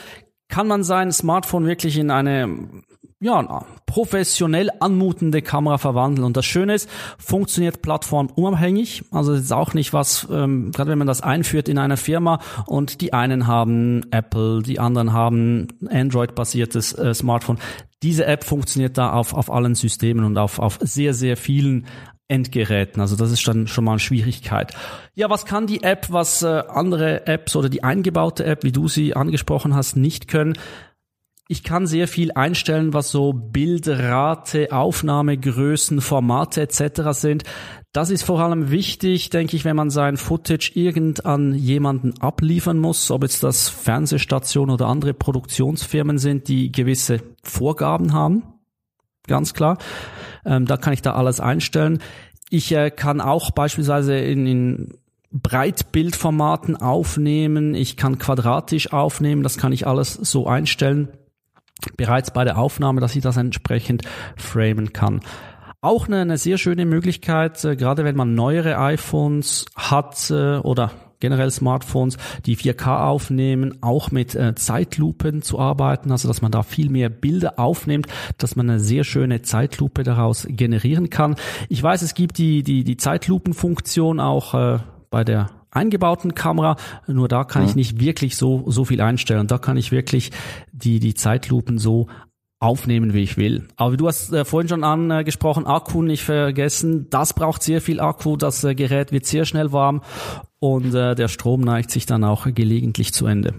kann 0.49 0.67
man 0.67 0.83
sein 0.83 1.13
Smartphone 1.13 1.65
wirklich 1.65 1.97
in 1.97 2.11
eine 2.11 2.83
ja, 3.23 3.65
professionell 3.85 4.69
anmutende 4.81 5.41
Kamera 5.41 5.77
verwandeln. 5.77 6.25
Und 6.25 6.35
das 6.35 6.45
Schöne 6.45 6.73
ist, 6.73 6.89
funktioniert 7.17 7.81
plattformunabhängig. 7.81 9.05
Also 9.11 9.33
es 9.33 9.43
ist 9.43 9.53
auch 9.53 9.73
nicht 9.73 9.93
was, 9.93 10.27
ähm, 10.29 10.71
gerade 10.71 10.91
wenn 10.91 10.97
man 10.97 11.07
das 11.07 11.21
einführt 11.21 11.69
in 11.69 11.77
einer 11.77 11.95
Firma 11.95 12.39
und 12.65 12.99
die 12.99 13.13
einen 13.13 13.47
haben 13.47 14.01
Apple, 14.11 14.61
die 14.61 14.79
anderen 14.79 15.13
haben 15.13 15.69
Android-basiertes 15.89 16.97
äh, 16.97 17.13
Smartphone. 17.13 17.59
Diese 18.01 18.25
App 18.25 18.43
funktioniert 18.43 18.97
da 18.97 19.13
auf, 19.13 19.33
auf 19.33 19.49
allen 19.49 19.75
Systemen 19.75 20.25
und 20.25 20.37
auf, 20.37 20.59
auf 20.59 20.79
sehr, 20.81 21.13
sehr 21.13 21.37
vielen 21.37 21.85
Endgeräten. 22.27 22.99
Also 22.99 23.15
das 23.15 23.31
ist 23.31 23.47
dann 23.47 23.67
schon 23.67 23.85
mal 23.85 23.91
eine 23.91 23.99
Schwierigkeit. 23.99 24.73
Ja, 25.15 25.29
was 25.29 25.45
kann 25.45 25.65
die 25.65 25.83
App, 25.83 26.11
was 26.11 26.43
äh, 26.43 26.63
andere 26.67 27.25
Apps 27.25 27.55
oder 27.55 27.69
die 27.69 27.83
eingebaute 27.83 28.43
App, 28.43 28.63
wie 28.63 28.73
du 28.73 28.89
sie 28.89 29.15
angesprochen 29.15 29.75
hast, 29.75 29.95
nicht 29.95 30.27
können? 30.27 30.57
Ich 31.49 31.63
kann 31.63 31.87
sehr 31.87 32.07
viel 32.07 32.31
einstellen, 32.31 32.93
was 32.93 33.11
so 33.11 33.33
Bildrate, 33.33 34.71
Aufnahmegrößen, 34.71 35.99
Formate 35.99 36.61
etc. 36.61 37.11
sind. 37.11 37.43
Das 37.91 38.09
ist 38.09 38.23
vor 38.23 38.39
allem 38.39 38.71
wichtig, 38.71 39.29
denke 39.29 39.57
ich, 39.57 39.65
wenn 39.65 39.75
man 39.75 39.89
sein 39.89 40.15
Footage 40.15 40.71
irgend 40.73 41.25
an 41.25 41.53
jemanden 41.53 42.19
abliefern 42.21 42.79
muss, 42.79 43.11
ob 43.11 43.23
jetzt 43.23 43.43
das 43.43 43.67
Fernsehstationen 43.67 44.73
oder 44.73 44.87
andere 44.87 45.13
Produktionsfirmen 45.13 46.17
sind, 46.17 46.47
die 46.47 46.71
gewisse 46.71 47.19
Vorgaben 47.43 48.13
haben. 48.13 48.43
Ganz 49.27 49.53
klar. 49.53 49.77
Ähm, 50.45 50.65
da 50.65 50.77
kann 50.77 50.93
ich 50.93 51.01
da 51.01 51.13
alles 51.13 51.41
einstellen. 51.41 51.99
Ich 52.49 52.71
äh, 52.71 52.89
kann 52.89 53.19
auch 53.19 53.51
beispielsweise 53.51 54.15
in, 54.15 54.47
in 54.47 54.97
Breitbildformaten 55.31 56.77
aufnehmen. 56.77 57.75
Ich 57.75 57.97
kann 57.97 58.17
quadratisch 58.17 58.93
aufnehmen. 58.93 59.43
Das 59.43 59.57
kann 59.57 59.73
ich 59.73 59.85
alles 59.85 60.13
so 60.13 60.47
einstellen 60.47 61.09
bereits 61.97 62.31
bei 62.31 62.43
der 62.43 62.57
Aufnahme, 62.57 63.01
dass 63.01 63.15
ich 63.15 63.23
das 63.23 63.37
entsprechend 63.37 64.03
framen 64.35 64.93
kann. 64.93 65.21
Auch 65.81 66.07
eine, 66.07 66.21
eine 66.21 66.37
sehr 66.37 66.57
schöne 66.57 66.85
Möglichkeit, 66.85 67.63
äh, 67.65 67.75
gerade 67.75 68.05
wenn 68.05 68.15
man 68.15 68.35
neuere 68.35 68.77
iPhones 68.77 69.65
hat 69.75 70.29
äh, 70.31 70.57
oder 70.57 70.91
generell 71.23 71.51
Smartphones, 71.51 72.17
die 72.45 72.57
4K 72.57 73.05
aufnehmen, 73.05 73.77
auch 73.81 74.11
mit 74.11 74.35
äh, 74.35 74.55
Zeitlupen 74.55 75.41
zu 75.41 75.57
arbeiten, 75.57 76.11
also 76.11 76.27
dass 76.27 76.41
man 76.41 76.51
da 76.51 76.63
viel 76.63 76.89
mehr 76.89 77.09
Bilder 77.09 77.59
aufnimmt, 77.59 78.07
dass 78.37 78.57
man 78.57 78.69
eine 78.69 78.79
sehr 78.81 79.05
schöne 79.05 79.41
Zeitlupe 79.41 80.03
daraus 80.03 80.45
generieren 80.49 81.09
kann. 81.09 81.35
Ich 81.69 81.81
weiß, 81.81 82.01
es 82.01 82.13
gibt 82.13 82.37
die, 82.37 82.61
die, 82.61 82.83
die 82.83 82.97
Zeitlupenfunktion 82.97 84.19
auch 84.19 84.53
äh, 84.53 84.79
bei 85.09 85.23
der 85.23 85.49
eingebauten 85.73 86.35
Kamera, 86.35 86.77
nur 87.07 87.27
da 87.27 87.43
kann 87.43 87.63
mhm. 87.63 87.69
ich 87.69 87.75
nicht 87.75 87.99
wirklich 87.99 88.37
so, 88.37 88.63
so 88.67 88.85
viel 88.85 89.01
einstellen. 89.01 89.47
Da 89.47 89.57
kann 89.57 89.77
ich 89.77 89.91
wirklich 89.91 90.31
die, 90.71 90.99
die 90.99 91.13
Zeitlupen 91.13 91.77
so 91.77 92.07
aufnehmen, 92.59 93.13
wie 93.13 93.23
ich 93.23 93.35
will. 93.35 93.67
Aber 93.75 93.97
du 93.97 94.07
hast 94.07 94.31
äh, 94.31 94.45
vorhin 94.45 94.69
schon 94.69 94.83
angesprochen, 94.85 95.67
Akku 95.67 96.01
nicht 96.01 96.23
vergessen. 96.23 97.09
Das 97.09 97.33
braucht 97.33 97.61
sehr 97.61 97.81
viel 97.81 97.99
Akku. 97.99 98.37
Das 98.37 98.63
äh, 98.63 98.73
Gerät 98.73 99.11
wird 99.11 99.25
sehr 99.25 99.45
schnell 99.45 99.73
warm 99.73 100.01
und 100.59 100.95
äh, 100.95 101.13
der 101.13 101.27
Strom 101.27 101.59
neigt 101.59 101.91
sich 101.91 102.05
dann 102.05 102.23
auch 102.23 102.47
gelegentlich 102.53 103.13
zu 103.13 103.25
Ende. 103.25 103.53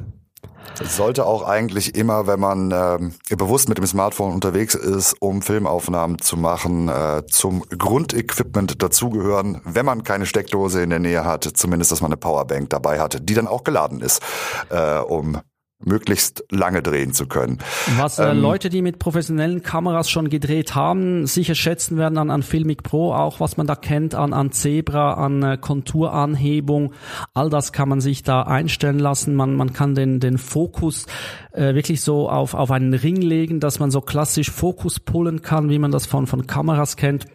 Sollte 0.83 1.27
auch 1.27 1.43
eigentlich 1.43 1.95
immer, 1.95 2.27
wenn 2.27 2.41
man 2.41 2.71
äh, 2.71 3.37
bewusst 3.37 3.69
mit 3.69 3.79
dem 3.79 3.87
Smartphone 3.87 4.33
unterwegs 4.33 4.75
ist, 4.75 5.15
um 5.21 5.43
Filmaufnahmen 5.43 6.19
zu 6.19 6.37
machen, 6.37 6.89
äh, 6.89 7.23
zum 7.27 7.63
Grundequipment 7.69 8.83
dazugehören, 8.83 9.61
wenn 9.65 9.87
man 9.87 10.05
keine 10.05 10.27
Steckdose 10.27 10.83
in 10.83 10.91
der 10.91 10.99
Nähe 10.99 11.25
hat, 11.25 11.45
zumindest, 11.45 11.93
dass 11.93 12.01
man 12.01 12.09
eine 12.09 12.17
Powerbank 12.17 12.71
dabei 12.71 13.01
hatte, 13.01 13.21
die 13.21 13.35
dann 13.35 13.49
auch 13.49 13.65
geladen 13.65 14.01
ist, 14.01 14.23
äh, 14.71 14.99
um 14.99 15.41
möglichst 15.85 16.45
lange 16.51 16.83
drehen 16.83 17.13
zu 17.13 17.27
können. 17.27 17.59
Was 17.97 18.19
äh, 18.19 18.31
ähm, 18.31 18.41
Leute, 18.41 18.69
die 18.71 18.83
mit 18.83 18.99
professionellen 18.99 19.63
Kameras 19.63 20.11
schon 20.11 20.29
gedreht 20.29 20.75
haben, 20.75 21.27
sicher 21.27 21.55
schätzen 21.55 21.97
werden 21.97 22.19
an, 22.19 22.31
an 22.31 22.43
Filmic 22.43 22.83
Pro, 22.83 23.13
auch 23.13 23.41
was 23.41 23.57
man 23.57 23.67
da 23.67 23.75
kennt 23.75 24.15
an, 24.15 24.33
an 24.33 24.53
Zebra, 24.53 25.15
an 25.15 25.43
äh, 25.43 25.59
Konturanhebung, 25.61 26.93
all 27.33 27.51
das 27.51 27.73
kann 27.73 27.89
man 27.89 28.01
sich 28.01 28.23
da 28.23 28.43
einstellen 28.43 28.99
lassen. 28.99 29.35
Man, 29.35 29.57
man 29.57 29.73
kann 29.73 29.95
den, 29.95 30.21
den 30.21 30.39
Fokus 30.39 31.07
äh, 31.53 31.75
wirklich 31.75 32.01
so 32.01 32.29
auf, 32.29 32.55
auf 32.55 32.71
einen 32.71 32.95
Ring 32.95 33.17
legen, 33.17 33.61
dass 33.61 33.79
man 33.79 33.91
so 33.91 34.01
klassisch 34.01 34.51
Fokus 34.51 35.01
pullen 35.01 35.43
kann, 35.43 35.69
wie 35.69 35.79
man 35.79 35.91
das 35.91 36.07
von, 36.07 36.27
von 36.27 36.47
Kameras 36.47 36.97
kennt 36.97 37.27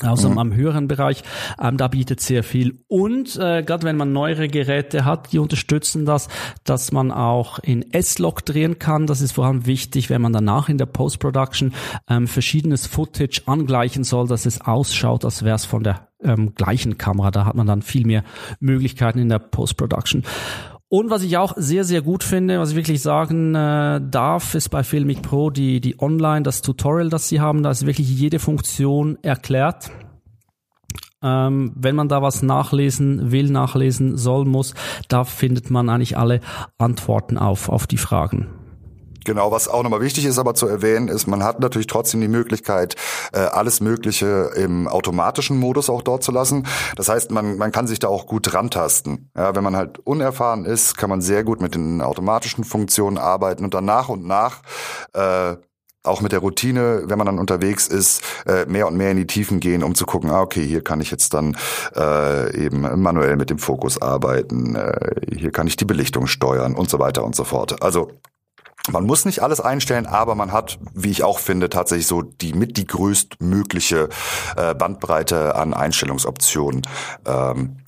also 0.00 0.28
mhm. 0.28 0.38
am 0.38 0.54
höheren 0.54 0.88
Bereich, 0.88 1.22
ähm, 1.60 1.76
da 1.76 1.88
bietet 1.88 2.20
sehr 2.20 2.42
viel. 2.42 2.78
Und 2.88 3.36
äh, 3.36 3.62
gerade 3.62 3.84
wenn 3.84 3.96
man 3.96 4.12
neuere 4.12 4.48
Geräte 4.48 5.04
hat, 5.04 5.32
die 5.32 5.38
unterstützen 5.38 6.04
das, 6.04 6.28
dass 6.64 6.92
man 6.92 7.12
auch 7.12 7.58
in 7.60 7.92
S-Log 7.92 8.44
drehen 8.44 8.78
kann. 8.78 9.06
Das 9.06 9.20
ist 9.20 9.32
vor 9.32 9.46
allem 9.46 9.66
wichtig, 9.66 10.10
wenn 10.10 10.22
man 10.22 10.32
danach 10.32 10.68
in 10.68 10.78
der 10.78 10.86
Post-Production 10.86 11.72
ähm, 12.08 12.26
verschiedenes 12.26 12.86
Footage 12.86 13.42
angleichen 13.46 14.04
soll, 14.04 14.26
dass 14.26 14.46
es 14.46 14.60
ausschaut, 14.60 15.24
als 15.24 15.44
wäre 15.44 15.56
es 15.56 15.64
von 15.64 15.84
der 15.84 16.08
ähm, 16.22 16.54
gleichen 16.54 16.98
Kamera. 16.98 17.30
Da 17.30 17.46
hat 17.46 17.54
man 17.54 17.66
dann 17.66 17.82
viel 17.82 18.06
mehr 18.06 18.24
Möglichkeiten 18.60 19.18
in 19.18 19.28
der 19.28 19.38
Post-Production. 19.38 20.24
Und 20.88 21.10
was 21.10 21.22
ich 21.22 21.36
auch 21.38 21.54
sehr, 21.56 21.84
sehr 21.84 22.02
gut 22.02 22.22
finde, 22.22 22.60
was 22.60 22.70
ich 22.70 22.76
wirklich 22.76 23.02
sagen 23.02 23.54
äh, 23.54 24.00
darf, 24.02 24.54
ist 24.54 24.68
bei 24.68 24.84
Filmic 24.84 25.22
Pro 25.22 25.50
die, 25.50 25.80
die 25.80 26.00
Online, 26.00 26.42
das 26.42 26.62
Tutorial, 26.62 27.08
das 27.08 27.28
sie 27.28 27.40
haben. 27.40 27.62
Da 27.62 27.70
ist 27.70 27.86
wirklich 27.86 28.08
jede 28.08 28.38
Funktion 28.38 29.18
erklärt. 29.22 29.90
Ähm, 31.22 31.72
wenn 31.74 31.96
man 31.96 32.08
da 32.08 32.20
was 32.20 32.42
nachlesen 32.42 33.32
will, 33.32 33.50
nachlesen 33.50 34.18
soll, 34.18 34.44
muss, 34.44 34.74
da 35.08 35.24
findet 35.24 35.70
man 35.70 35.88
eigentlich 35.88 36.18
alle 36.18 36.40
Antworten 36.76 37.38
auf, 37.38 37.70
auf 37.70 37.86
die 37.86 37.96
Fragen. 37.96 38.48
Genau, 39.24 39.50
was 39.50 39.68
auch 39.68 39.82
nochmal 39.82 40.00
wichtig 40.00 40.26
ist 40.26 40.38
aber 40.38 40.54
zu 40.54 40.66
erwähnen, 40.66 41.08
ist, 41.08 41.26
man 41.26 41.42
hat 41.42 41.60
natürlich 41.60 41.86
trotzdem 41.86 42.20
die 42.20 42.28
Möglichkeit, 42.28 42.96
äh, 43.32 43.38
alles 43.38 43.80
Mögliche 43.80 44.50
im 44.54 44.86
automatischen 44.86 45.58
Modus 45.58 45.88
auch 45.88 46.02
dort 46.02 46.22
zu 46.22 46.30
lassen. 46.30 46.66
Das 46.96 47.08
heißt, 47.08 47.30
man, 47.30 47.56
man 47.56 47.72
kann 47.72 47.86
sich 47.86 47.98
da 47.98 48.08
auch 48.08 48.26
gut 48.26 48.52
rantasten. 48.52 49.30
Ja, 49.36 49.54
wenn 49.54 49.64
man 49.64 49.76
halt 49.76 49.98
unerfahren 50.00 50.64
ist, 50.64 50.96
kann 50.96 51.10
man 51.10 51.22
sehr 51.22 51.42
gut 51.42 51.62
mit 51.62 51.74
den 51.74 52.02
automatischen 52.02 52.64
Funktionen 52.64 53.18
arbeiten 53.18 53.64
und 53.64 53.74
dann 53.74 53.86
nach 53.86 54.08
und 54.08 54.26
nach 54.26 54.62
äh, 55.14 55.56
auch 56.02 56.20
mit 56.20 56.32
der 56.32 56.40
Routine, 56.40 57.04
wenn 57.06 57.16
man 57.16 57.26
dann 57.26 57.38
unterwegs 57.38 57.88
ist, 57.88 58.22
äh, 58.46 58.66
mehr 58.66 58.86
und 58.86 58.96
mehr 58.96 59.10
in 59.10 59.16
die 59.16 59.26
Tiefen 59.26 59.58
gehen, 59.58 59.82
um 59.82 59.94
zu 59.94 60.04
gucken, 60.04 60.30
ah, 60.30 60.42
okay, 60.42 60.64
hier 60.64 60.84
kann 60.84 61.00
ich 61.00 61.10
jetzt 61.10 61.32
dann 61.32 61.56
äh, 61.96 62.54
eben 62.62 62.82
manuell 63.00 63.36
mit 63.36 63.48
dem 63.48 63.58
Fokus 63.58 64.00
arbeiten, 64.00 64.76
äh, 64.76 65.14
hier 65.34 65.50
kann 65.50 65.66
ich 65.66 65.76
die 65.76 65.86
Belichtung 65.86 66.26
steuern 66.26 66.74
und 66.74 66.90
so 66.90 66.98
weiter 66.98 67.24
und 67.24 67.34
so 67.34 67.44
fort. 67.44 67.82
Also 67.82 68.10
man 68.90 69.04
muss 69.04 69.24
nicht 69.24 69.40
alles 69.40 69.60
einstellen, 69.60 70.06
aber 70.06 70.34
man 70.34 70.52
hat, 70.52 70.78
wie 70.92 71.10
ich 71.10 71.22
auch 71.22 71.38
finde, 71.38 71.70
tatsächlich 71.70 72.06
so 72.06 72.22
die 72.22 72.52
mit 72.52 72.76
die 72.76 72.86
größtmögliche 72.86 74.08
äh, 74.56 74.74
Bandbreite 74.74 75.54
an 75.54 75.72
Einstellungsoptionen. 75.72 76.82
Ähm, 77.26 77.78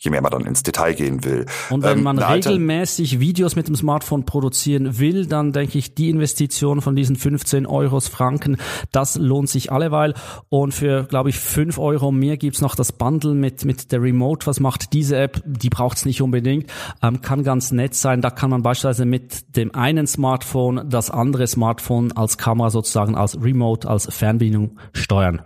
je 0.00 0.10
mehr 0.10 0.22
man 0.22 0.30
dann 0.30 0.46
ins 0.46 0.62
Detail 0.62 0.94
gehen 0.94 1.24
will. 1.24 1.44
Und 1.68 1.82
wenn 1.82 1.98
ähm, 1.98 2.04
man 2.04 2.18
regelmäßig 2.18 3.20
Videos 3.20 3.54
mit 3.54 3.68
dem 3.68 3.76
Smartphone 3.76 4.24
produzieren 4.24 4.98
will, 4.98 5.26
dann 5.26 5.52
denke 5.52 5.78
ich, 5.78 5.94
die 5.94 6.08
Investition 6.08 6.80
von 6.80 6.96
diesen 6.96 7.16
15 7.16 7.66
Euros 7.66 8.08
Franken, 8.08 8.56
das 8.92 9.16
lohnt 9.16 9.50
sich 9.50 9.70
alleweil. 9.70 10.14
Und 10.48 10.72
für, 10.72 11.04
glaube 11.04 11.28
ich, 11.28 11.38
5 11.38 11.78
Euro 11.78 12.12
mehr 12.12 12.38
gibt's 12.38 12.62
noch 12.62 12.74
das 12.74 12.92
Bundle 12.92 13.34
mit, 13.34 13.64
mit 13.66 13.92
der 13.92 14.00
Remote. 14.00 14.46
Was 14.46 14.58
macht 14.58 14.94
diese 14.94 15.18
App? 15.18 15.42
Die 15.44 15.68
braucht's 15.68 16.06
nicht 16.06 16.22
unbedingt. 16.22 16.70
Ähm, 17.02 17.20
kann 17.20 17.44
ganz 17.44 17.70
nett 17.70 17.94
sein. 17.94 18.22
Da 18.22 18.30
kann 18.30 18.48
man 18.48 18.62
beispielsweise 18.62 19.04
mit 19.04 19.56
dem 19.56 19.74
einen 19.74 20.06
Smartphone 20.06 20.88
das 20.88 21.10
andere 21.10 21.46
Smartphone 21.46 22.12
als 22.12 22.38
Kamera 22.38 22.70
sozusagen 22.70 23.16
als 23.16 23.40
Remote, 23.40 23.86
als 23.86 24.06
Fernbedienung 24.10 24.78
steuern. 24.94 25.42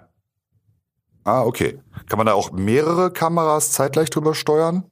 Ah, 1.25 1.43
okay. 1.43 1.79
Kann 2.09 2.19
man 2.19 2.27
da 2.27 2.35
auch 2.35 2.53
mehrere 2.53 3.11
Kameras 3.11 3.73
zeitgleich 3.73 4.11
drüber 4.11 4.35
steuern? 4.35 4.85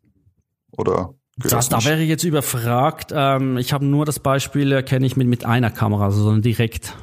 Oder? 0.76 1.14
Das, 1.36 1.68
da 1.68 1.84
wäre 1.84 2.00
ich 2.00 2.08
jetzt 2.08 2.24
überfragt. 2.24 3.12
Ähm, 3.14 3.56
ich 3.56 3.72
habe 3.72 3.84
nur 3.84 4.04
das 4.04 4.18
Beispiel, 4.18 4.82
kenne 4.82 5.06
ich 5.06 5.16
mit, 5.16 5.28
mit 5.28 5.44
einer 5.44 5.70
Kamera, 5.70 6.04
also 6.04 6.22
so 6.22 6.30
eine 6.30 6.40
direkt, 6.40 6.96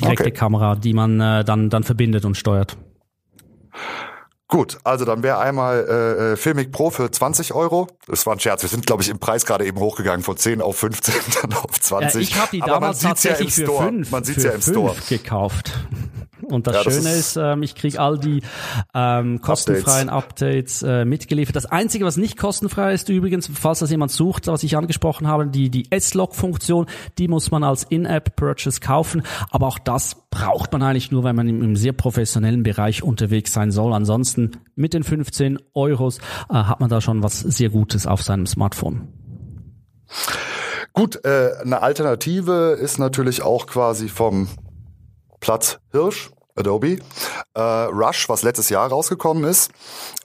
direkte 0.00 0.24
okay. 0.24 0.32
Kamera, 0.32 0.74
die 0.76 0.92
man 0.92 1.20
äh, 1.20 1.44
dann, 1.44 1.70
dann 1.70 1.82
verbindet 1.82 2.24
und 2.24 2.36
steuert. 2.36 2.76
Gut, 4.48 4.78
also 4.84 5.06
dann 5.06 5.22
wäre 5.22 5.38
einmal 5.38 5.86
äh, 5.88 6.32
äh 6.32 6.36
Filmic 6.36 6.72
Pro 6.72 6.90
für 6.90 7.10
20 7.10 7.54
Euro. 7.54 7.86
Das 8.06 8.26
war 8.26 8.34
ein 8.34 8.40
Scherz. 8.40 8.60
Wir 8.60 8.68
sind, 8.68 8.84
glaube 8.84 9.02
ich, 9.02 9.08
im 9.08 9.18
Preis 9.18 9.46
gerade 9.46 9.64
eben 9.64 9.78
hochgegangen 9.78 10.22
von 10.22 10.36
10 10.36 10.60
auf 10.60 10.76
15, 10.76 11.14
dann 11.42 11.54
auf 11.54 11.80
20. 11.80 12.14
Ja, 12.14 12.20
ich 12.20 12.38
habe 12.38 12.50
die 12.52 12.60
damals 12.60 13.00
tatsächlich 13.00 13.56
ja 13.56 13.66
für 13.66 13.78
5 13.78 14.10
man 14.10 14.24
sieht's 14.24 14.44
ja 14.44 14.50
im 14.50 14.60
Store. 14.60 14.94
gekauft. 15.08 15.72
Und 16.42 16.66
das 16.66 16.76
ja, 16.76 16.82
Schöne 16.82 16.96
das 16.96 17.04
ist, 17.04 17.18
ist 17.18 17.36
ähm, 17.36 17.62
ich 17.62 17.74
kriege 17.74 18.00
all 18.00 18.18
die 18.18 18.42
ähm, 18.94 19.40
kostenfreien 19.40 20.08
Updates, 20.08 20.82
Updates 20.82 20.82
äh, 20.82 21.04
mitgeliefert. 21.04 21.56
Das 21.56 21.66
Einzige, 21.66 22.04
was 22.04 22.16
nicht 22.16 22.36
kostenfrei 22.36 22.92
ist 22.92 23.08
übrigens, 23.08 23.50
falls 23.52 23.80
das 23.80 23.90
jemand 23.90 24.10
sucht, 24.10 24.46
was 24.46 24.62
ich 24.62 24.76
angesprochen 24.76 25.26
habe, 25.26 25.46
die, 25.46 25.70
die 25.70 25.90
S-Log-Funktion, 25.90 26.86
die 27.18 27.28
muss 27.28 27.50
man 27.50 27.64
als 27.64 27.84
In-App-Purchase 27.84 28.80
kaufen. 28.80 29.22
Aber 29.50 29.66
auch 29.66 29.78
das 29.78 30.16
braucht 30.30 30.72
man 30.72 30.82
eigentlich 30.82 31.10
nur, 31.10 31.24
wenn 31.24 31.36
man 31.36 31.48
im, 31.48 31.62
im 31.62 31.76
sehr 31.76 31.92
professionellen 31.92 32.62
Bereich 32.62 33.02
unterwegs 33.02 33.52
sein 33.52 33.70
soll. 33.70 33.92
Ansonsten 33.92 34.52
mit 34.74 34.94
den 34.94 35.04
15 35.04 35.58
Euros 35.74 36.18
äh, 36.50 36.54
hat 36.54 36.80
man 36.80 36.88
da 36.88 37.00
schon 37.00 37.22
was 37.22 37.40
sehr 37.40 37.70
Gutes 37.70 38.06
auf 38.06 38.22
seinem 38.22 38.46
Smartphone. 38.46 39.08
Gut, 40.92 41.24
äh, 41.24 41.52
eine 41.62 41.80
Alternative 41.82 42.76
ist 42.80 42.98
natürlich 42.98 43.42
auch 43.42 43.66
quasi 43.66 44.08
vom 44.08 44.48
Platz 45.42 45.80
Hirsch, 45.90 46.30
Adobe. 46.54 46.98
Äh, 47.54 47.60
Rush, 47.60 48.28
was 48.28 48.42
letztes 48.42 48.68
Jahr 48.70 48.88
rausgekommen 48.88 49.44
ist, 49.44 49.72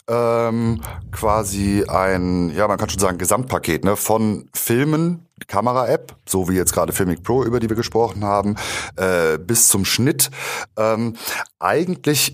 ähm, 0.07 0.81
quasi 1.11 1.83
ein, 1.87 2.53
ja, 2.55 2.67
man 2.67 2.77
kann 2.77 2.89
schon 2.89 2.99
sagen, 2.99 3.17
Gesamtpaket 3.17 3.83
ne, 3.83 3.95
von 3.95 4.47
Filmen, 4.53 5.25
Kamera-App, 5.47 6.15
so 6.27 6.47
wie 6.47 6.55
jetzt 6.55 6.71
gerade 6.71 6.93
Filmic 6.93 7.23
Pro, 7.23 7.43
über 7.43 7.59
die 7.59 7.67
wir 7.67 7.75
gesprochen 7.75 8.23
haben, 8.23 8.55
äh, 8.95 9.37
bis 9.39 9.67
zum 9.67 9.85
Schnitt. 9.85 10.29
Ähm, 10.77 11.15
eigentlich 11.59 12.33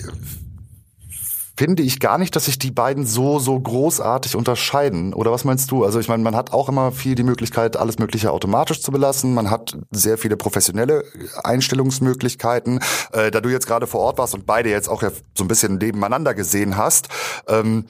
finde 1.55 1.83
ich 1.83 1.99
gar 1.99 2.17
nicht, 2.17 2.35
dass 2.35 2.45
sich 2.45 2.57
die 2.57 2.71
beiden 2.71 3.05
so, 3.05 3.37
so 3.37 3.59
großartig 3.59 4.35
unterscheiden. 4.35 5.13
Oder 5.13 5.31
was 5.31 5.43
meinst 5.43 5.69
du? 5.69 5.85
Also 5.85 5.99
ich 5.99 6.07
meine, 6.07 6.23
man 6.23 6.35
hat 6.35 6.51
auch 6.51 6.67
immer 6.67 6.91
viel 6.91 7.15
die 7.15 7.23
Möglichkeit, 7.23 7.77
alles 7.77 7.99
Mögliche 7.99 8.31
automatisch 8.31 8.81
zu 8.81 8.91
belassen. 8.91 9.33
Man 9.33 9.51
hat 9.51 9.77
sehr 9.91 10.17
viele 10.17 10.35
professionelle 10.35 11.03
Einstellungsmöglichkeiten. 11.43 12.79
Äh, 13.11 13.29
da 13.29 13.39
du 13.39 13.49
jetzt 13.49 13.67
gerade 13.67 13.85
vor 13.85 14.01
Ort 14.01 14.17
warst 14.17 14.33
und 14.33 14.45
beide 14.45 14.69
jetzt 14.69 14.89
auch 14.89 15.03
ja 15.03 15.11
so 15.37 15.43
ein 15.43 15.47
bisschen 15.47 15.77
nebeneinander 15.77 16.33
gesehen 16.33 16.75
hast, 16.75 17.09
ähm, 17.47 17.85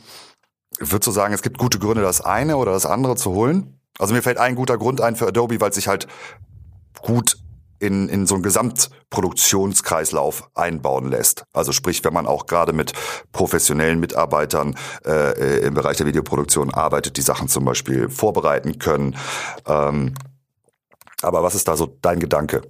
würdest 0.79 1.07
du 1.07 1.11
sagen, 1.11 1.33
es 1.33 1.41
gibt 1.41 1.57
gute 1.57 1.79
Gründe, 1.79 2.01
das 2.01 2.19
eine 2.19 2.57
oder 2.57 2.73
das 2.73 2.85
andere 2.85 3.15
zu 3.15 3.31
holen? 3.31 3.79
Also 3.97 4.13
mir 4.13 4.23
fällt 4.23 4.39
ein 4.39 4.55
guter 4.55 4.77
Grund 4.77 4.99
ein 4.99 5.15
für 5.15 5.27
Adobe, 5.27 5.61
weil 5.61 5.71
sich 5.71 5.87
halt 5.87 6.07
gut 7.01 7.37
in, 7.83 8.07
in 8.07 8.25
so 8.25 8.35
einen 8.35 8.43
Gesamtproduktionskreislauf 8.43 10.49
einbauen 10.55 11.09
lässt. 11.09 11.43
Also 11.53 11.73
sprich, 11.73 12.03
wenn 12.05 12.13
man 12.13 12.25
auch 12.25 12.45
gerade 12.45 12.71
mit 12.71 12.93
professionellen 13.33 13.99
Mitarbeitern 13.99 14.77
äh, 15.05 15.59
im 15.59 15.73
Bereich 15.73 15.97
der 15.97 16.05
Videoproduktion 16.05 16.73
arbeitet, 16.73 17.17
die 17.17 17.21
Sachen 17.21 17.49
zum 17.49 17.65
Beispiel 17.65 18.07
vorbereiten 18.09 18.79
können. 18.79 19.17
Ähm, 19.67 20.13
aber 21.21 21.43
was 21.43 21.55
ist 21.55 21.67
da 21.67 21.75
so 21.75 21.97
dein 22.01 22.19
Gedanke? 22.19 22.61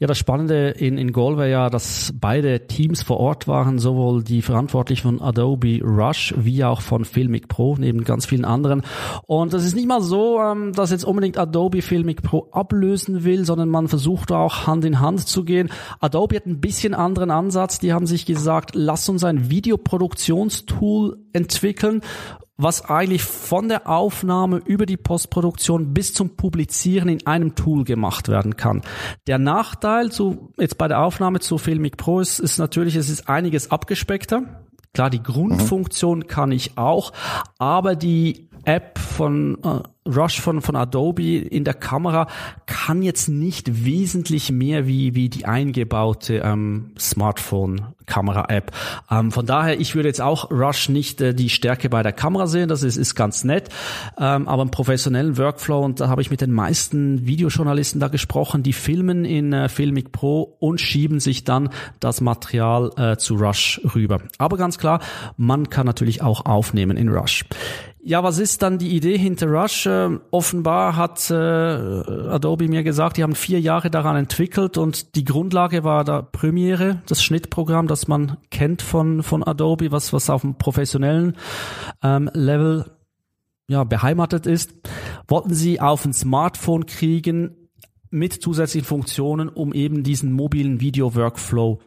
Ja, 0.00 0.06
das 0.06 0.16
Spannende 0.16 0.70
in, 0.70 0.96
in 0.96 1.12
Galway 1.12 1.50
ja, 1.50 1.68
dass 1.68 2.14
beide 2.18 2.66
Teams 2.66 3.02
vor 3.02 3.20
Ort 3.20 3.46
waren, 3.46 3.78
sowohl 3.78 4.24
die 4.24 4.40
Verantwortlichen 4.40 5.02
von 5.02 5.20
Adobe 5.20 5.82
Rush 5.84 6.32
wie 6.38 6.64
auch 6.64 6.80
von 6.80 7.04
Filmic 7.04 7.48
Pro, 7.48 7.76
neben 7.78 8.02
ganz 8.04 8.24
vielen 8.24 8.46
anderen. 8.46 8.80
Und 9.26 9.52
das 9.52 9.62
ist 9.62 9.76
nicht 9.76 9.86
mal 9.86 10.00
so, 10.00 10.40
ähm, 10.40 10.72
dass 10.72 10.90
jetzt 10.90 11.04
unbedingt 11.04 11.36
Adobe 11.36 11.82
Filmic 11.82 12.22
Pro 12.22 12.48
ablösen 12.50 13.24
will, 13.24 13.44
sondern 13.44 13.68
man 13.68 13.88
versucht 13.88 14.32
auch 14.32 14.66
Hand 14.66 14.86
in 14.86 15.00
Hand 15.00 15.28
zu 15.28 15.44
gehen. 15.44 15.68
Adobe 16.00 16.36
hat 16.36 16.46
ein 16.46 16.62
bisschen 16.62 16.94
anderen 16.94 17.30
Ansatz. 17.30 17.78
Die 17.78 17.92
haben 17.92 18.06
sich 18.06 18.24
gesagt, 18.24 18.70
lass 18.74 19.06
uns 19.10 19.22
ein 19.22 19.50
Videoproduktionstool 19.50 21.18
entwickeln, 21.34 22.00
was 22.62 22.84
eigentlich 22.84 23.22
von 23.22 23.68
der 23.68 23.88
Aufnahme 23.88 24.58
über 24.58 24.86
die 24.86 24.96
Postproduktion 24.96 25.94
bis 25.94 26.14
zum 26.14 26.36
Publizieren 26.36 27.08
in 27.08 27.26
einem 27.26 27.54
Tool 27.54 27.84
gemacht 27.84 28.28
werden 28.28 28.56
kann. 28.56 28.82
Der 29.26 29.38
Nachteil 29.38 30.12
zu, 30.12 30.52
jetzt 30.58 30.78
bei 30.78 30.88
der 30.88 31.00
Aufnahme 31.02 31.40
zu 31.40 31.58
Filmic 31.58 31.96
Pro 31.96 32.20
ist, 32.20 32.38
ist 32.38 32.58
natürlich, 32.58 32.96
es 32.96 33.08
ist 33.08 33.28
einiges 33.28 33.70
abgespeckter. 33.70 34.66
Klar, 34.92 35.10
die 35.10 35.22
Grundfunktion 35.22 36.26
kann 36.26 36.50
ich 36.50 36.76
auch, 36.76 37.12
aber 37.58 37.94
die 37.94 38.50
App 38.64 38.98
von 38.98 39.58
äh, 39.62 39.82
Rush 40.14 40.40
von, 40.40 40.60
von 40.60 40.76
Adobe 40.76 41.38
in 41.38 41.64
der 41.64 41.74
Kamera 41.74 42.26
kann 42.66 43.02
jetzt 43.02 43.28
nicht 43.28 43.84
wesentlich 43.84 44.50
mehr 44.50 44.86
wie, 44.86 45.14
wie 45.14 45.28
die 45.28 45.46
eingebaute 45.46 46.42
ähm, 46.44 46.92
Smartphone-Kamera-App. 46.98 48.72
Ähm, 49.10 49.30
von 49.30 49.46
daher, 49.46 49.80
ich 49.80 49.94
würde 49.94 50.08
jetzt 50.08 50.20
auch 50.20 50.50
Rush 50.50 50.88
nicht 50.88 51.20
äh, 51.20 51.34
die 51.34 51.48
Stärke 51.48 51.88
bei 51.88 52.02
der 52.02 52.12
Kamera 52.12 52.46
sehen, 52.46 52.68
das 52.68 52.82
ist, 52.82 52.96
ist 52.96 53.14
ganz 53.14 53.44
nett, 53.44 53.68
ähm, 54.18 54.48
aber 54.48 54.62
im 54.62 54.70
professionellen 54.70 55.38
Workflow, 55.38 55.84
und 55.84 56.00
da 56.00 56.08
habe 56.08 56.22
ich 56.22 56.30
mit 56.30 56.40
den 56.40 56.52
meisten 56.52 57.26
Videojournalisten 57.26 58.00
da 58.00 58.08
gesprochen, 58.08 58.62
die 58.62 58.72
filmen 58.72 59.24
in 59.24 59.52
äh, 59.52 59.68
Filmic 59.68 60.12
Pro 60.12 60.56
und 60.58 60.80
schieben 60.80 61.20
sich 61.20 61.44
dann 61.44 61.70
das 62.00 62.20
Material 62.20 62.90
äh, 62.96 63.16
zu 63.16 63.34
Rush 63.34 63.80
rüber. 63.94 64.20
Aber 64.38 64.56
ganz 64.56 64.78
klar, 64.78 65.00
man 65.36 65.70
kann 65.70 65.86
natürlich 65.86 66.22
auch 66.22 66.46
aufnehmen 66.46 66.96
in 66.96 67.08
Rush. 67.08 67.44
Ja, 68.02 68.22
was 68.22 68.38
ist 68.38 68.62
dann 68.62 68.78
die 68.78 68.96
Idee 68.96 69.18
hinter 69.18 69.48
Rush? 69.48 69.84
Äh, 69.84 70.18
offenbar 70.30 70.96
hat 70.96 71.30
äh, 71.30 71.34
Adobe 71.34 72.66
mir 72.66 72.82
gesagt, 72.82 73.18
die 73.18 73.22
haben 73.22 73.34
vier 73.34 73.60
Jahre 73.60 73.90
daran 73.90 74.16
entwickelt 74.16 74.78
und 74.78 75.14
die 75.16 75.24
Grundlage 75.24 75.84
war 75.84 76.04
da 76.04 76.22
Premiere, 76.22 77.02
das 77.06 77.22
Schnittprogramm, 77.22 77.88
das 77.88 78.08
man 78.08 78.38
kennt 78.50 78.80
von, 78.80 79.22
von 79.22 79.44
Adobe, 79.44 79.92
was, 79.92 80.14
was 80.14 80.30
auf 80.30 80.40
dem 80.40 80.56
professionellen 80.56 81.36
ähm, 82.02 82.30
Level 82.32 82.90
ja, 83.68 83.84
beheimatet 83.84 84.46
ist. 84.46 84.72
Wollten 85.28 85.52
sie 85.52 85.80
auf 85.80 86.06
ein 86.06 86.14
Smartphone 86.14 86.86
kriegen 86.86 87.68
mit 88.08 88.32
zusätzlichen 88.32 88.86
Funktionen, 88.86 89.50
um 89.50 89.74
eben 89.74 90.02
diesen 90.02 90.32
mobilen 90.32 90.80
Video-Workflow 90.80 91.80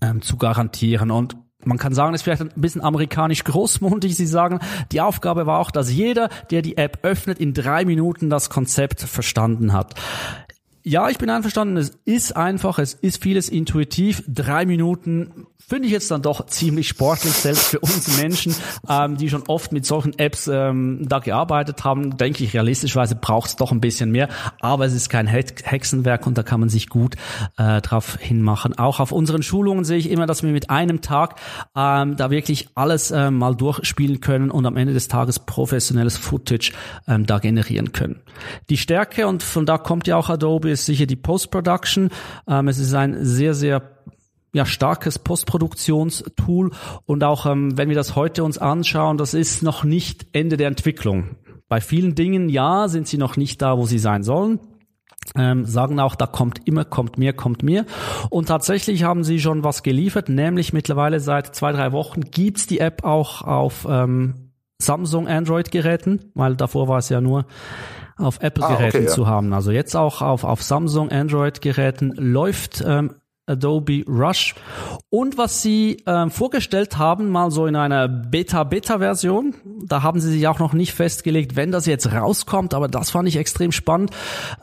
ähm, 0.00 0.22
zu 0.22 0.36
garantieren. 0.36 1.10
Und 1.10 1.36
man 1.68 1.78
kann 1.78 1.94
sagen, 1.94 2.12
das 2.12 2.20
ist 2.20 2.24
vielleicht 2.24 2.42
ein 2.42 2.50
bisschen 2.56 2.82
amerikanisch 2.82 3.44
großmundig. 3.44 4.16
Sie 4.16 4.26
sagen, 4.26 4.58
die 4.90 5.00
Aufgabe 5.00 5.46
war 5.46 5.60
auch, 5.60 5.70
dass 5.70 5.92
jeder, 5.92 6.30
der 6.50 6.62
die 6.62 6.76
App 6.78 7.00
öffnet, 7.02 7.38
in 7.38 7.52
drei 7.54 7.84
Minuten 7.84 8.30
das 8.30 8.50
Konzept 8.50 9.02
verstanden 9.02 9.72
hat. 9.72 9.94
Ja, 10.88 11.10
ich 11.10 11.18
bin 11.18 11.28
einverstanden. 11.28 11.76
Es 11.76 11.98
ist 12.06 12.34
einfach, 12.34 12.78
es 12.78 12.94
ist 12.94 13.22
vieles 13.22 13.50
intuitiv. 13.50 14.22
Drei 14.26 14.64
Minuten 14.64 15.46
finde 15.68 15.84
ich 15.84 15.92
jetzt 15.92 16.10
dann 16.10 16.22
doch 16.22 16.46
ziemlich 16.46 16.88
sportlich, 16.88 17.34
selbst 17.34 17.66
für 17.66 17.80
uns 17.80 18.16
Menschen, 18.16 18.54
ähm, 18.88 19.18
die 19.18 19.28
schon 19.28 19.42
oft 19.48 19.70
mit 19.70 19.84
solchen 19.84 20.18
Apps 20.18 20.48
ähm, 20.50 21.04
da 21.06 21.18
gearbeitet 21.18 21.84
haben. 21.84 22.16
Denke 22.16 22.42
ich, 22.42 22.54
realistischerweise 22.54 23.16
braucht 23.16 23.50
es 23.50 23.56
doch 23.56 23.70
ein 23.70 23.82
bisschen 23.82 24.10
mehr. 24.10 24.30
Aber 24.60 24.86
es 24.86 24.94
ist 24.94 25.10
kein 25.10 25.26
Hexenwerk 25.26 26.26
und 26.26 26.38
da 26.38 26.42
kann 26.42 26.60
man 26.60 26.70
sich 26.70 26.88
gut 26.88 27.16
äh, 27.58 27.82
drauf 27.82 28.16
hinmachen. 28.18 28.78
Auch 28.78 28.98
auf 28.98 29.12
unseren 29.12 29.42
Schulungen 29.42 29.84
sehe 29.84 29.98
ich 29.98 30.08
immer, 30.08 30.24
dass 30.24 30.42
wir 30.42 30.50
mit 30.52 30.70
einem 30.70 31.02
Tag 31.02 31.34
ähm, 31.76 32.16
da 32.16 32.30
wirklich 32.30 32.70
alles 32.74 33.10
ähm, 33.10 33.36
mal 33.36 33.54
durchspielen 33.54 34.22
können 34.22 34.50
und 34.50 34.64
am 34.64 34.78
Ende 34.78 34.94
des 34.94 35.08
Tages 35.08 35.38
professionelles 35.38 36.16
Footage 36.16 36.72
ähm, 37.06 37.26
da 37.26 37.40
generieren 37.40 37.92
können. 37.92 38.20
Die 38.70 38.78
Stärke, 38.78 39.26
und 39.26 39.42
von 39.42 39.66
da 39.66 39.76
kommt 39.76 40.06
ja 40.06 40.16
auch 40.16 40.30
Adobe, 40.30 40.77
ist 40.80 40.86
sicher 40.86 41.06
die 41.06 41.16
Post-Production. 41.16 42.10
Ähm, 42.46 42.68
es 42.68 42.78
ist 42.78 42.94
ein 42.94 43.24
sehr, 43.24 43.54
sehr 43.54 43.82
ja, 44.52 44.64
starkes 44.64 45.18
Postproduktionstool 45.18 46.70
und 47.04 47.24
auch 47.24 47.46
ähm, 47.46 47.76
wenn 47.76 47.88
wir 47.88 47.96
das 47.96 48.16
heute 48.16 48.44
uns 48.44 48.58
anschauen, 48.58 49.18
das 49.18 49.34
ist 49.34 49.62
noch 49.62 49.84
nicht 49.84 50.26
Ende 50.32 50.56
der 50.56 50.68
Entwicklung. 50.68 51.36
Bei 51.68 51.80
vielen 51.80 52.14
Dingen, 52.14 52.48
ja, 52.48 52.88
sind 52.88 53.06
sie 53.08 53.18
noch 53.18 53.36
nicht 53.36 53.60
da, 53.60 53.76
wo 53.76 53.84
sie 53.84 53.98
sein 53.98 54.22
sollen. 54.22 54.58
Ähm, 55.36 55.66
sagen 55.66 56.00
auch, 56.00 56.14
da 56.14 56.26
kommt 56.26 56.66
immer, 56.66 56.86
kommt 56.86 57.18
mehr, 57.18 57.34
kommt 57.34 57.62
mehr. 57.62 57.84
Und 58.30 58.48
tatsächlich 58.48 59.02
haben 59.02 59.24
sie 59.24 59.38
schon 59.38 59.62
was 59.62 59.82
geliefert, 59.82 60.30
nämlich 60.30 60.72
mittlerweile 60.72 61.20
seit 61.20 61.54
zwei, 61.54 61.72
drei 61.72 61.92
Wochen 61.92 62.22
gibt's 62.22 62.66
die 62.66 62.80
App 62.80 63.04
auch 63.04 63.42
auf 63.42 63.86
ähm, 63.88 64.47
Samsung 64.80 65.26
Android-Geräten, 65.26 66.30
weil 66.34 66.54
davor 66.54 66.88
war 66.88 66.98
es 66.98 67.08
ja 67.08 67.20
nur 67.20 67.46
auf 68.16 68.40
Apple-Geräten 68.40 68.84
ah, 68.84 68.88
okay, 68.88 69.04
ja. 69.04 69.10
zu 69.10 69.26
haben. 69.26 69.52
Also 69.52 69.70
jetzt 69.70 69.96
auch 69.96 70.22
auf, 70.22 70.44
auf 70.44 70.62
Samsung 70.62 71.10
Android-Geräten 71.10 72.12
läuft 72.16 72.82
ähm, 72.86 73.14
Adobe 73.48 74.04
Rush. 74.06 74.54
Und 75.10 75.38
was 75.38 75.62
sie 75.62 76.02
ähm, 76.06 76.30
vorgestellt 76.30 76.98
haben, 76.98 77.28
mal 77.28 77.50
so 77.50 77.66
in 77.66 77.76
einer 77.76 78.06
Beta-Beta-Version, 78.06 79.54
da 79.86 80.02
haben 80.02 80.20
sie 80.20 80.30
sich 80.30 80.46
auch 80.46 80.58
noch 80.58 80.74
nicht 80.74 80.92
festgelegt, 80.92 81.56
wenn 81.56 81.72
das 81.72 81.86
jetzt 81.86 82.12
rauskommt, 82.12 82.74
aber 82.74 82.88
das 82.88 83.10
fand 83.10 83.28
ich 83.28 83.36
extrem 83.36 83.72
spannend, 83.72 84.10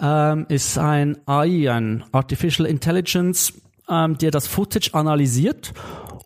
ähm, 0.01 0.45
ist 0.49 0.77
ein 0.77 1.17
AI, 1.25 1.71
ein 1.71 2.03
Artificial 2.11 2.67
Intelligence, 2.67 3.53
ähm, 3.89 4.17
der 4.17 4.31
das 4.31 4.47
Footage 4.47 4.91
analysiert 4.93 5.73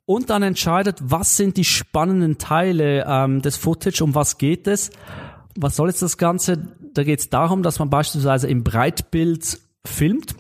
und 0.10 0.32
dann 0.32 0.42
entscheidet, 0.42 0.98
was 1.04 1.38
sind 1.38 1.56
die 1.56 1.64
spannenden 1.64 2.40
Teile 2.40 3.06
ähm, 3.08 3.44
des 3.44 3.58
Footage, 3.58 4.04
um 4.04 4.16
was 4.16 4.40
geht 4.40 4.66
es. 4.66 4.90
Was 5.56 5.76
soll 5.76 5.90
jetzt 5.90 6.02
das 6.02 6.18
Ganze? 6.18 6.58
Da 6.96 7.04
geht 7.04 7.20
es 7.20 7.30
darum, 7.30 7.62
dass 7.62 7.78
man 7.78 7.92
beispielsweise 7.92 8.48
im 8.48 8.64
Breitbild 8.64 9.60
filmt 9.86 10.34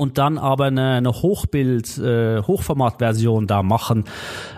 und 0.00 0.16
dann 0.16 0.38
aber 0.38 0.66
eine, 0.66 0.92
eine 0.92 1.10
Hochbild, 1.10 1.98
äh, 1.98 2.40
Hochformatversion 2.42 3.48
da 3.48 3.64
machen 3.64 4.04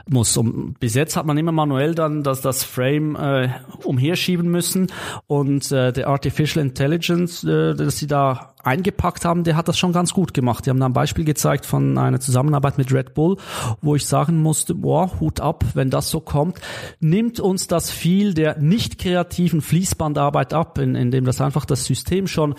muss. 0.07 0.37
Und 0.37 0.79
bis 0.79 0.95
jetzt 0.95 1.17
hat 1.17 1.25
man 1.25 1.39
immer 1.39 1.51
manuell 1.51 1.95
dann 1.95 2.23
das, 2.23 2.43
das 2.43 2.63
Frame 2.63 3.17
äh, 3.17 3.49
umherschieben 3.85 4.51
müssen 4.51 4.89
und 5.27 5.73
äh, 5.73 5.93
der 5.93 6.09
Artificial 6.09 6.63
Intelligence, 6.63 7.43
äh, 7.43 7.75
das 7.75 7.97
sie 7.97 8.07
da 8.07 8.53
eingepackt 8.63 9.25
haben, 9.25 9.43
der 9.43 9.57
hat 9.57 9.69
das 9.69 9.79
schon 9.79 9.95
ganz 9.95 10.13
gut 10.13 10.35
gemacht. 10.35 10.67
Die 10.67 10.71
haben 10.71 10.79
da 10.79 10.85
ein 10.85 10.93
Beispiel 10.93 11.25
gezeigt 11.25 11.65
von 11.65 11.97
einer 11.97 12.21
Zusammenarbeit 12.21 12.77
mit 12.77 12.93
Red 12.93 13.15
Bull, 13.15 13.39
wo 13.81 13.97
ich 13.97 14.07
sagen 14.07 14.43
musste, 14.43 14.75
boah, 14.75 15.11
Hut 15.21 15.41
ab, 15.41 15.65
wenn 15.73 15.89
das 15.89 16.11
so 16.11 16.21
kommt, 16.21 16.61
nimmt 17.01 17.41
uns 17.41 17.67
das 17.67 17.91
viel 17.91 18.35
der 18.35 18.59
nicht 18.59 18.99
kreativen 18.99 19.63
Fließbandarbeit 19.63 20.53
ab, 20.53 20.77
in, 20.77 20.97
indem 20.97 21.25
das 21.25 21.41
einfach 21.41 21.65
das 21.65 21.87
System 21.87 22.27
schon 22.27 22.55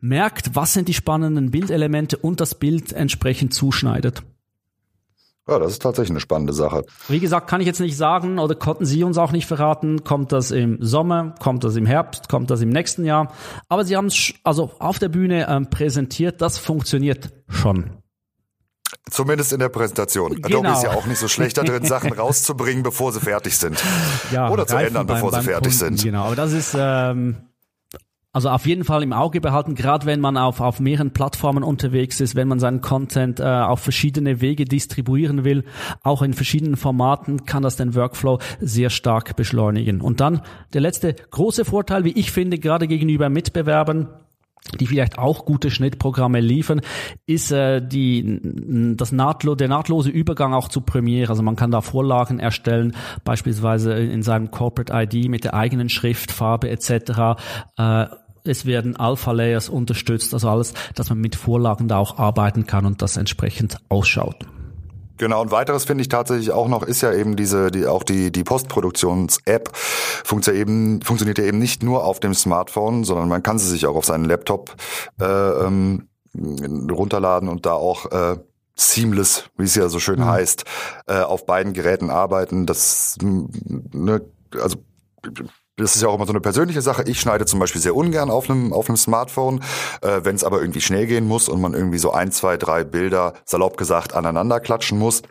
merkt, 0.00 0.54
was 0.54 0.72
sind 0.72 0.88
die 0.88 0.94
spannenden 0.94 1.50
Bildelemente 1.50 2.16
und 2.16 2.40
das 2.40 2.54
Bild 2.54 2.92
entsprechend 2.92 3.54
zuschneidet. 3.54 4.22
Ja, 5.48 5.58
das 5.58 5.72
ist 5.72 5.82
tatsächlich 5.82 6.10
eine 6.10 6.20
spannende 6.20 6.52
Sache. 6.52 6.84
Wie 7.08 7.18
gesagt, 7.18 7.48
kann 7.48 7.60
ich 7.60 7.66
jetzt 7.66 7.80
nicht 7.80 7.96
sagen 7.96 8.38
oder 8.38 8.54
konnten 8.54 8.84
Sie 8.84 9.02
uns 9.02 9.18
auch 9.18 9.32
nicht 9.32 9.46
verraten, 9.46 10.04
kommt 10.04 10.30
das 10.30 10.52
im 10.52 10.78
Sommer, 10.80 11.34
kommt 11.40 11.64
das 11.64 11.74
im 11.74 11.86
Herbst, 11.86 12.28
kommt 12.28 12.50
das 12.50 12.60
im 12.60 12.68
nächsten 12.68 13.04
Jahr. 13.04 13.32
Aber 13.68 13.84
Sie 13.84 13.96
haben 13.96 14.06
es 14.06 14.32
also 14.44 14.70
auf 14.78 15.00
der 15.00 15.08
Bühne 15.08 15.48
ähm, 15.48 15.68
präsentiert, 15.68 16.40
das 16.40 16.58
funktioniert 16.58 17.30
schon. 17.48 17.90
Zumindest 19.10 19.52
in 19.52 19.58
der 19.58 19.70
Präsentation. 19.70 20.34
Genau. 20.34 20.60
Adobe 20.60 20.68
ist 20.68 20.84
ja 20.84 20.90
auch 20.90 21.06
nicht 21.06 21.18
so 21.18 21.26
schlecht 21.26 21.58
da 21.58 21.62
drin, 21.64 21.84
Sachen 21.84 22.12
rauszubringen, 22.12 22.84
bevor 22.84 23.12
sie 23.12 23.20
fertig 23.20 23.56
sind. 23.56 23.82
Ja, 24.30 24.50
Oder 24.50 24.68
zu 24.68 24.76
ändern, 24.76 25.06
beim, 25.06 25.16
bevor 25.16 25.32
beim 25.32 25.40
sie 25.40 25.48
fertig 25.48 25.76
Kunden, 25.78 25.96
sind. 25.96 26.04
Genau, 26.04 26.26
aber 26.26 26.36
das 26.36 26.52
ist 26.52 26.76
ähm, 26.78 27.49
also 28.32 28.48
auf 28.48 28.64
jeden 28.66 28.84
Fall 28.84 29.02
im 29.02 29.12
Auge 29.12 29.40
behalten, 29.40 29.74
gerade 29.74 30.06
wenn 30.06 30.20
man 30.20 30.36
auf, 30.36 30.60
auf 30.60 30.78
mehreren 30.78 31.12
Plattformen 31.12 31.64
unterwegs 31.64 32.20
ist, 32.20 32.36
wenn 32.36 32.46
man 32.46 32.60
seinen 32.60 32.80
Content 32.80 33.40
äh, 33.40 33.44
auf 33.44 33.80
verschiedene 33.80 34.40
Wege 34.40 34.64
distribuieren 34.64 35.44
will, 35.44 35.64
auch 36.02 36.22
in 36.22 36.32
verschiedenen 36.32 36.76
Formaten, 36.76 37.44
kann 37.44 37.64
das 37.64 37.76
den 37.76 37.94
Workflow 37.94 38.38
sehr 38.60 38.90
stark 38.90 39.34
beschleunigen. 39.34 40.00
Und 40.00 40.20
dann 40.20 40.42
der 40.72 40.80
letzte 40.80 41.14
große 41.14 41.64
Vorteil, 41.64 42.04
wie 42.04 42.12
ich 42.12 42.30
finde, 42.30 42.58
gerade 42.58 42.86
gegenüber 42.86 43.28
Mitbewerbern, 43.28 44.08
die 44.78 44.86
vielleicht 44.86 45.18
auch 45.18 45.44
gute 45.44 45.70
Schnittprogramme 45.70 46.40
liefern, 46.40 46.80
ist 47.26 47.50
äh, 47.50 47.80
die, 47.80 48.40
das 48.96 49.12
nahtlo 49.12 49.54
der 49.54 49.68
nahtlose 49.68 50.10
Übergang 50.10 50.54
auch 50.54 50.68
zu 50.68 50.80
Premiere. 50.82 51.30
Also 51.30 51.42
man 51.42 51.56
kann 51.56 51.70
da 51.70 51.80
Vorlagen 51.80 52.38
erstellen, 52.38 52.94
beispielsweise 53.24 53.94
in 53.94 54.22
seinem 54.22 54.50
Corporate 54.50 54.92
ID 54.92 55.28
mit 55.28 55.44
der 55.44 55.54
eigenen 55.54 55.88
Schriftfarbe 55.88 56.70
etc. 56.70 57.40
Äh, 57.76 58.06
es 58.44 58.64
werden 58.64 58.96
Alpha-Layers 58.96 59.68
unterstützt, 59.68 60.32
also 60.32 60.48
alles, 60.48 60.74
dass 60.94 61.10
man 61.10 61.18
mit 61.18 61.36
Vorlagen 61.36 61.88
da 61.88 61.98
auch 61.98 62.18
arbeiten 62.18 62.66
kann 62.66 62.86
und 62.86 63.02
das 63.02 63.16
entsprechend 63.16 63.76
ausschaut. 63.88 64.46
Genau, 65.20 65.42
und 65.42 65.50
weiteres 65.50 65.84
finde 65.84 66.00
ich 66.00 66.08
tatsächlich 66.08 66.50
auch 66.50 66.66
noch, 66.66 66.82
ist 66.82 67.02
ja 67.02 67.12
eben 67.12 67.36
diese, 67.36 67.70
die, 67.70 67.84
auch 67.84 68.04
die, 68.04 68.32
die 68.32 68.42
Postproduktions-App 68.42 69.68
funktioniert 69.76 70.56
ja 70.56 70.62
eben, 70.62 71.02
funktioniert 71.02 71.36
ja 71.36 71.44
eben 71.44 71.58
nicht 71.58 71.82
nur 71.82 72.06
auf 72.06 72.20
dem 72.20 72.32
Smartphone, 72.32 73.04
sondern 73.04 73.28
man 73.28 73.42
kann 73.42 73.58
sie 73.58 73.68
sich 73.68 73.84
auch 73.84 73.96
auf 73.96 74.06
seinen 74.06 74.24
Laptop 74.24 74.74
äh, 75.20 75.26
ähm, 75.26 76.08
runterladen 76.34 77.50
und 77.50 77.66
da 77.66 77.74
auch 77.74 78.10
äh, 78.10 78.38
seamless, 78.74 79.44
wie 79.58 79.64
es 79.64 79.74
ja 79.74 79.90
so 79.90 79.98
schön 79.98 80.20
mhm. 80.20 80.24
heißt, 80.24 80.64
äh, 81.06 81.20
auf 81.20 81.44
beiden 81.44 81.74
Geräten 81.74 82.08
arbeiten. 82.08 82.64
Das, 82.64 83.18
ne, 83.20 84.22
also 84.58 84.78
das 85.80 85.96
ist 85.96 86.02
ja 86.02 86.08
auch 86.08 86.14
immer 86.14 86.26
so 86.26 86.32
eine 86.32 86.40
persönliche 86.40 86.82
Sache. 86.82 87.02
Ich 87.06 87.20
schneide 87.20 87.46
zum 87.46 87.58
Beispiel 87.58 87.80
sehr 87.80 87.96
ungern 87.96 88.30
auf 88.30 88.48
einem, 88.48 88.72
auf 88.72 88.88
einem 88.88 88.96
Smartphone. 88.96 89.62
Äh, 90.02 90.20
Wenn 90.22 90.36
es 90.36 90.44
aber 90.44 90.60
irgendwie 90.60 90.80
schnell 90.80 91.06
gehen 91.06 91.26
muss 91.26 91.48
und 91.48 91.60
man 91.60 91.74
irgendwie 91.74 91.98
so 91.98 92.12
ein, 92.12 92.32
zwei, 92.32 92.56
drei 92.56 92.84
Bilder, 92.84 93.34
salopp 93.44 93.76
gesagt, 93.76 94.14
aneinander 94.14 94.60
klatschen 94.60 94.98
muss, 94.98 95.22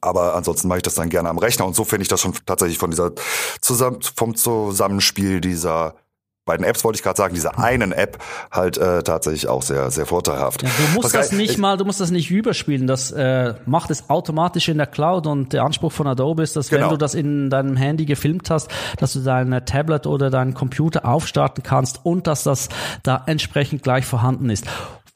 aber 0.00 0.34
ansonsten 0.34 0.68
mache 0.68 0.78
ich 0.78 0.82
das 0.82 0.94
dann 0.94 1.10
gerne 1.10 1.28
am 1.28 1.38
Rechner 1.38 1.66
und 1.66 1.74
so 1.74 1.84
finde 1.84 2.02
ich 2.02 2.08
das 2.08 2.20
schon 2.20 2.34
tatsächlich 2.46 2.78
von 2.78 2.90
dieser 2.90 3.12
zusammen, 3.60 4.00
vom 4.02 4.34
Zusammenspiel 4.34 5.40
dieser 5.40 5.94
bei 6.44 6.56
den 6.56 6.64
Apps 6.64 6.82
wollte 6.82 6.96
ich 6.96 7.02
gerade 7.04 7.16
sagen, 7.16 7.34
dieser 7.34 7.58
einen 7.58 7.92
App 7.92 8.18
halt 8.50 8.76
äh, 8.76 9.02
tatsächlich 9.02 9.46
auch 9.46 9.62
sehr, 9.62 9.90
sehr 9.92 10.06
vorteilhaft. 10.06 10.62
Ja, 10.62 10.68
du 10.68 10.82
musst 10.94 11.02
Pascal, 11.02 11.22
das 11.22 11.32
nicht 11.32 11.58
mal, 11.58 11.76
du 11.76 11.84
musst 11.84 12.00
das 12.00 12.10
nicht 12.10 12.30
überspielen. 12.30 12.88
Das 12.88 13.12
äh, 13.12 13.54
macht 13.64 13.90
es 13.90 14.10
automatisch 14.10 14.68
in 14.68 14.78
der 14.78 14.88
Cloud 14.88 15.28
und 15.28 15.52
der 15.52 15.62
Anspruch 15.62 15.92
von 15.92 16.06
Adobe 16.06 16.42
ist, 16.42 16.56
dass 16.56 16.68
Genau. 16.68 16.84
wenn 16.84 16.90
du 16.90 16.96
das 16.96 17.14
in 17.14 17.48
deinem 17.48 17.76
Handy 17.76 18.06
gefilmt 18.06 18.50
hast, 18.50 18.68
dass 18.98 19.12
du 19.12 19.20
dein 19.20 19.52
äh, 19.52 19.64
Tablet 19.64 20.06
oder 20.06 20.30
deinen 20.30 20.54
Computer 20.54 21.04
aufstarten 21.04 21.62
kannst 21.62 22.00
und 22.04 22.26
dass 22.26 22.42
das 22.42 22.68
da 23.04 23.22
entsprechend 23.26 23.82
gleich 23.84 24.04
vorhanden 24.04 24.50
ist. 24.50 24.66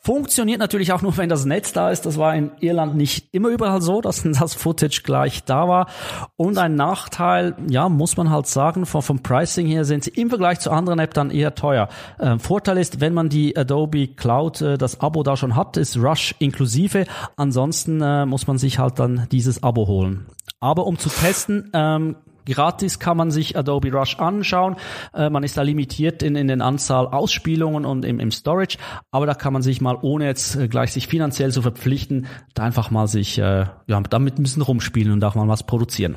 Funktioniert 0.07 0.61
natürlich 0.61 0.92
auch 0.92 1.03
nur, 1.03 1.16
wenn 1.16 1.29
das 1.29 1.47
Netz 1.47 1.73
da 1.73 1.90
ist. 1.90 2.07
Das 2.07 2.16
war 2.16 2.33
in 2.33 2.53
Irland 2.61 2.95
nicht 2.95 3.27
immer 3.33 3.49
überall 3.49 3.83
so, 3.83 4.01
dass 4.01 4.23
das 4.25 4.55
Footage 4.55 5.03
gleich 5.03 5.42
da 5.42 5.66
war. 5.66 5.88
Und 6.37 6.59
ein 6.59 6.77
Nachteil, 6.77 7.57
ja, 7.69 7.88
muss 7.88 8.16
man 8.16 8.31
halt 8.31 8.47
sagen, 8.47 8.87
vom, 8.87 9.03
vom 9.03 9.21
Pricing 9.21 9.66
her 9.66 9.85
sind 9.85 10.05
sie 10.05 10.11
im 10.11 10.29
Vergleich 10.29 10.61
zu 10.61 10.71
anderen 10.71 11.01
Apps 11.01 11.14
dann 11.14 11.33
eher 11.33 11.57
teuer. 11.57 11.88
Ähm, 12.21 12.38
Vorteil 12.38 12.79
ist, 12.79 13.01
wenn 13.01 13.14
man 13.14 13.31
die 13.31 13.57
Adobe 13.57 14.07
Cloud, 14.07 14.61
äh, 14.61 14.79
das 14.79 15.01
Abo 15.01 15.25
da 15.25 15.37
schon 15.37 15.57
hat, 15.57 15.77
ist 15.77 15.97
Rush 15.97 16.37
inklusive. 16.38 17.07
Ansonsten 17.35 18.01
äh, 18.01 18.27
muss 18.27 18.47
man 18.47 18.59
sich 18.59 18.79
halt 18.79 19.01
dann 19.01 19.27
dieses 19.33 19.64
Abo 19.64 19.88
holen. 19.88 20.27
Aber 20.61 20.87
um 20.87 20.99
zu 20.99 21.09
testen, 21.09 21.69
ähm, 21.75 22.14
Gratis 22.46 22.98
kann 22.98 23.16
man 23.16 23.30
sich 23.30 23.56
Adobe 23.56 23.92
Rush 23.92 24.18
anschauen. 24.18 24.76
Äh, 25.12 25.30
man 25.30 25.44
ist 25.44 25.56
da 25.56 25.62
limitiert 25.62 26.22
in, 26.22 26.37
in 26.37 26.48
den 26.48 26.62
Anzahl 26.62 27.06
Ausspielungen 27.06 27.85
und 27.85 28.04
im, 28.04 28.20
im 28.20 28.30
Storage. 28.30 28.78
Aber 29.11 29.26
da 29.26 29.35
kann 29.35 29.52
man 29.52 29.62
sich 29.62 29.80
mal, 29.80 29.98
ohne 30.00 30.26
jetzt 30.26 30.56
äh, 30.56 30.68
gleich 30.68 30.92
sich 30.92 31.09
finanziell 31.09 31.52
zu 31.52 31.62
verpflichten, 31.62 32.26
da 32.54 32.64
einfach 32.64 32.90
mal 32.90 33.06
sich 33.09 33.38
äh, 33.38 33.66
ja, 33.87 34.00
damit 34.00 34.38
ein 34.38 34.42
bisschen 34.42 34.62
rumspielen 34.62 35.12
und 35.12 35.24
auch 35.24 35.35
mal 35.35 35.48
was 35.48 35.64
produzieren. 35.64 36.16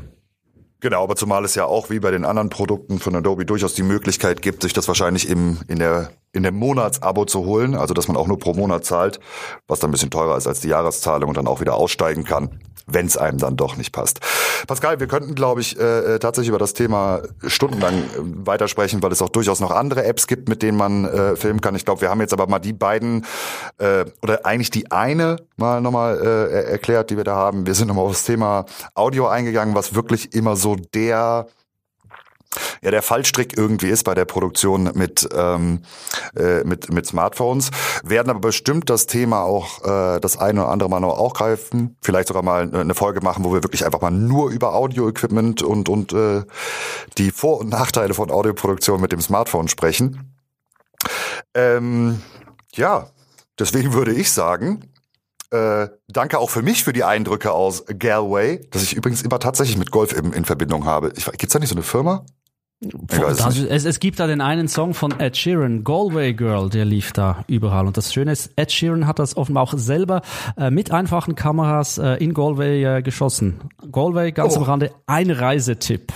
Genau, 0.82 1.04
aber 1.04 1.18
zumal 1.18 1.44
es 1.44 1.56
ja 1.56 1.66
auch 1.66 1.90
wie 1.90 2.00
bei 2.00 2.10
den 2.10 2.24
anderen 2.24 2.50
Produkten 2.50 3.00
von 3.00 3.14
Adobe 3.14 3.46
durchaus 3.46 3.74
die 3.74 3.84
Möglichkeit 3.84 4.42
gibt, 4.42 4.64
sich 4.64 4.72
das 4.72 4.88
wahrscheinlich 4.88 5.28
im, 5.28 5.58
in 5.68 5.78
der 5.78 6.12
in 6.32 6.44
dem 6.44 6.56
Monatsabo 6.56 7.26
zu 7.26 7.46
holen, 7.46 7.76
also 7.76 7.94
dass 7.94 8.08
man 8.08 8.16
auch 8.16 8.28
nur 8.28 8.38
pro 8.38 8.54
Monat 8.54 8.86
zahlt, 8.86 9.20
was 9.68 9.80
dann 9.80 9.90
ein 9.90 9.92
bisschen 9.92 10.12
teurer 10.12 10.38
ist 10.38 10.48
als 10.48 10.62
die 10.62 10.68
Jahreszahlung 10.68 11.30
und 11.30 11.38
dann 11.38 11.48
auch 11.48 11.60
wieder 11.60 11.74
aussteigen 11.74 12.24
kann, 12.24 12.60
wenn 12.94 13.06
es 13.06 13.18
einem 13.18 13.38
dann 13.38 13.56
doch 13.56 13.78
nicht 13.78 13.92
passt. 13.92 14.20
Pascal, 14.68 15.00
wir 15.00 15.08
könnten, 15.08 15.36
glaube 15.36 15.62
ich, 15.62 15.80
äh, 15.80 16.20
tatsächlich 16.20 16.50
über 16.50 16.60
das 16.60 16.74
Thema 16.74 17.22
stundenlang 17.46 17.96
äh, 17.96 18.04
weitersprechen, 18.46 19.02
weil 19.02 19.12
es 19.12 19.22
auch 19.22 19.30
durchaus 19.30 19.60
noch 19.60 19.72
andere 19.72 20.04
Apps 20.04 20.28
gibt, 20.28 20.50
mit 20.50 20.62
denen 20.62 20.78
man 20.78 21.06
äh, 21.06 21.36
filmen 21.36 21.62
kann. 21.62 21.76
Ich 21.76 21.86
glaube, 21.86 22.02
wir 22.02 22.10
haben 22.10 22.22
jetzt 22.22 22.34
aber 22.34 22.48
mal 22.48 22.60
die 22.60 22.74
beiden 22.74 23.26
äh, 23.78 24.06
oder 24.22 24.46
eigentlich 24.46 24.72
die 24.72 24.92
eine 24.92 25.38
mal 25.58 25.82
nochmal 25.82 26.20
äh, 26.20 26.72
erklärt, 26.72 27.10
die 27.10 27.18
wir 27.18 27.24
da 27.24 27.36
haben. 27.36 27.66
Wir 27.66 27.74
sind 27.74 27.88
nochmal 27.88 28.06
auf 28.06 28.12
das 28.12 28.26
Thema 28.26 28.66
Audio 28.94 29.28
eingegangen, 29.28 29.76
was 29.76 29.96
wirklich 29.96 30.34
immer 30.34 30.56
so 30.56 30.76
der 30.76 31.48
ja 32.82 32.92
der 32.92 33.02
Fallstrick 33.02 33.58
irgendwie 33.58 33.90
ist 33.90 34.04
bei 34.04 34.16
der 34.16 34.26
Produktion 34.26 34.92
mit 34.94 35.28
ähm, 35.34 35.84
äh, 36.36 36.64
mit 36.64 36.92
mit 36.92 37.06
Smartphones 37.06 37.72
werden 38.04 38.30
aber 38.30 38.40
bestimmt 38.40 38.90
das 38.90 39.08
Thema 39.08 39.44
auch 39.44 39.84
äh, 39.84 40.20
das 40.20 40.38
eine 40.38 40.62
oder 40.62 40.72
andere 40.72 40.90
Mal 40.90 41.00
noch 41.00 41.18
aufgreifen 41.18 41.98
vielleicht 42.02 42.28
sogar 42.28 42.44
mal 42.44 42.74
eine 42.74 42.96
Folge 42.96 43.22
machen 43.22 43.44
wo 43.44 43.54
wir 43.54 43.64
wirklich 43.64 43.86
einfach 43.86 44.02
mal 44.02 44.12
nur 44.12 44.50
über 44.50 44.74
Audio-Equipment 44.74 45.62
und 45.62 45.90
und 45.90 46.14
äh, 46.14 46.44
die 47.18 47.32
Vor- 47.32 47.60
und 47.60 47.70
Nachteile 47.70 48.14
von 48.14 48.32
Audioproduktion 48.32 49.02
mit 49.02 49.12
dem 49.12 49.22
Smartphone 49.22 49.68
sprechen 49.68 50.36
ähm, 51.54 52.22
ja 52.74 53.10
deswegen 53.60 53.94
würde 53.94 54.14
ich 54.14 54.32
sagen 54.32 54.90
äh, 55.52 55.88
danke 56.08 56.38
auch 56.38 56.50
für 56.50 56.62
mich 56.62 56.84
für 56.84 56.94
die 56.94 57.04
Eindrücke 57.04 57.52
aus 57.52 57.84
Galway, 57.88 58.62
das 58.70 58.84
ich 58.84 58.96
übrigens 58.96 59.24
immer 59.24 59.40
tatsächlich 59.40 59.78
mit 59.78 59.90
Golf 59.90 60.14
in, 60.14 60.32
in 60.32 60.46
Verbindung 60.46 60.86
habe. 60.86 61.12
Ich, 61.16 61.26
gibt's 61.26 61.54
da 61.54 61.60
nicht 61.60 61.70
so 61.70 61.76
eine 61.76 61.82
Firma? 61.82 62.24
Das, 62.82 63.58
es, 63.60 63.84
es 63.84 64.00
gibt 64.00 64.22
da 64.22 64.28
den 64.28 64.40
einen 64.40 64.70
Song 64.70 64.94
von 64.94 65.20
Ed 65.20 65.36
Sheeran, 65.36 65.84
Galway 65.84 66.34
Girl, 66.34 66.70
der 66.70 66.86
lief 66.86 67.12
da 67.12 67.44
überall. 67.48 67.86
Und 67.88 67.98
das 67.98 68.14
Schöne 68.14 68.32
ist, 68.32 68.52
Ed 68.56 68.72
Sheeran 68.72 69.06
hat 69.06 69.20
das 69.20 69.36
offenbar 69.36 69.64
auch 69.64 69.74
selber 69.76 70.22
äh, 70.58 70.72
mit 70.72 70.92
einfachen 70.92 71.36
Kameras 71.36 71.98
äh, 71.98 72.14
in 72.24 72.34
Galway 72.34 72.84
äh, 72.86 73.02
geschossen. 73.02 73.60
Galway, 73.92 74.32
ganz 74.32 74.54
Oh. 74.56 74.60
am 74.60 74.64
Rande, 74.64 74.92
ein 75.08 75.30
Reisetipp. 75.30 76.14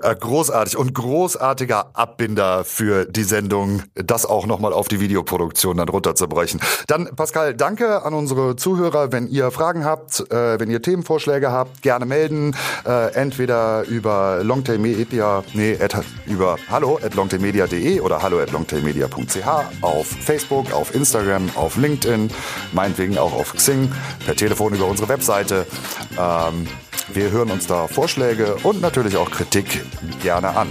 Äh, 0.00 0.14
großartig 0.14 0.76
und 0.76 0.94
großartiger 0.94 1.90
Abbinder 1.94 2.64
für 2.64 3.04
die 3.04 3.24
Sendung, 3.24 3.82
das 3.94 4.26
auch 4.26 4.46
nochmal 4.46 4.72
auf 4.72 4.88
die 4.88 5.00
Videoproduktion 5.00 5.76
dann 5.76 5.88
runterzubrechen. 5.88 6.60
Dann, 6.86 7.14
Pascal, 7.14 7.54
danke 7.54 8.04
an 8.04 8.14
unsere 8.14 8.56
Zuhörer. 8.56 9.12
Wenn 9.12 9.28
ihr 9.28 9.50
Fragen 9.50 9.84
habt, 9.84 10.20
äh, 10.30 10.58
wenn 10.58 10.70
ihr 10.70 10.82
Themenvorschläge 10.82 11.52
habt, 11.52 11.82
gerne 11.82 12.06
melden. 12.06 12.56
Äh, 12.86 13.12
entweder 13.14 13.84
über 13.84 14.40
longtailmedia, 14.42 15.44
nee, 15.52 15.78
at, 15.80 15.96
über 16.26 16.56
hallo 16.68 16.98
at 17.02 17.14
longtailmedia.de 17.14 18.00
oder 18.00 18.22
hallo 18.22 18.40
at 18.40 18.52
longtailmedia.ch 18.52 19.46
auf 19.80 20.06
Facebook, 20.06 20.72
auf 20.72 20.94
Instagram, 20.94 21.50
auf 21.54 21.76
LinkedIn, 21.76 22.30
meinetwegen 22.72 23.18
auch 23.18 23.32
auf 23.32 23.54
Xing, 23.54 23.92
per 24.24 24.34
Telefon 24.34 24.74
über 24.74 24.86
unsere 24.86 25.08
Webseite. 25.08 25.66
Ähm, 26.18 26.66
wir 27.12 27.30
hören 27.30 27.50
uns 27.50 27.66
da 27.66 27.86
Vorschläge 27.86 28.56
und 28.62 28.80
natürlich 28.80 29.16
auch 29.16 29.30
Kritik 29.30 29.84
gerne 30.22 30.48
an. 30.48 30.68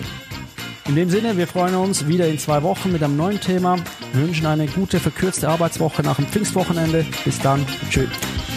In 0.88 0.96
dem 0.96 1.10
Sinne, 1.10 1.38
wir 1.38 1.48
freuen 1.48 1.76
uns 1.76 2.08
wieder 2.08 2.28
in 2.28 2.38
zwei 2.38 2.62
Wochen 2.62 2.92
mit 2.92 3.02
einem 3.02 3.16
neuen 3.16 3.40
Thema. 3.40 3.78
Wir 4.12 4.24
wünschen 4.24 4.46
eine 4.46 4.68
gute, 4.68 5.00
verkürzte 5.00 5.48
Arbeitswoche 5.48 6.04
nach 6.04 6.18
dem 6.18 6.26
Pfingstwochenende. 6.26 7.06
Bis 7.24 7.40
dann. 7.40 7.66
Tschüss. 7.90 8.10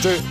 Tschüss. 0.03 0.23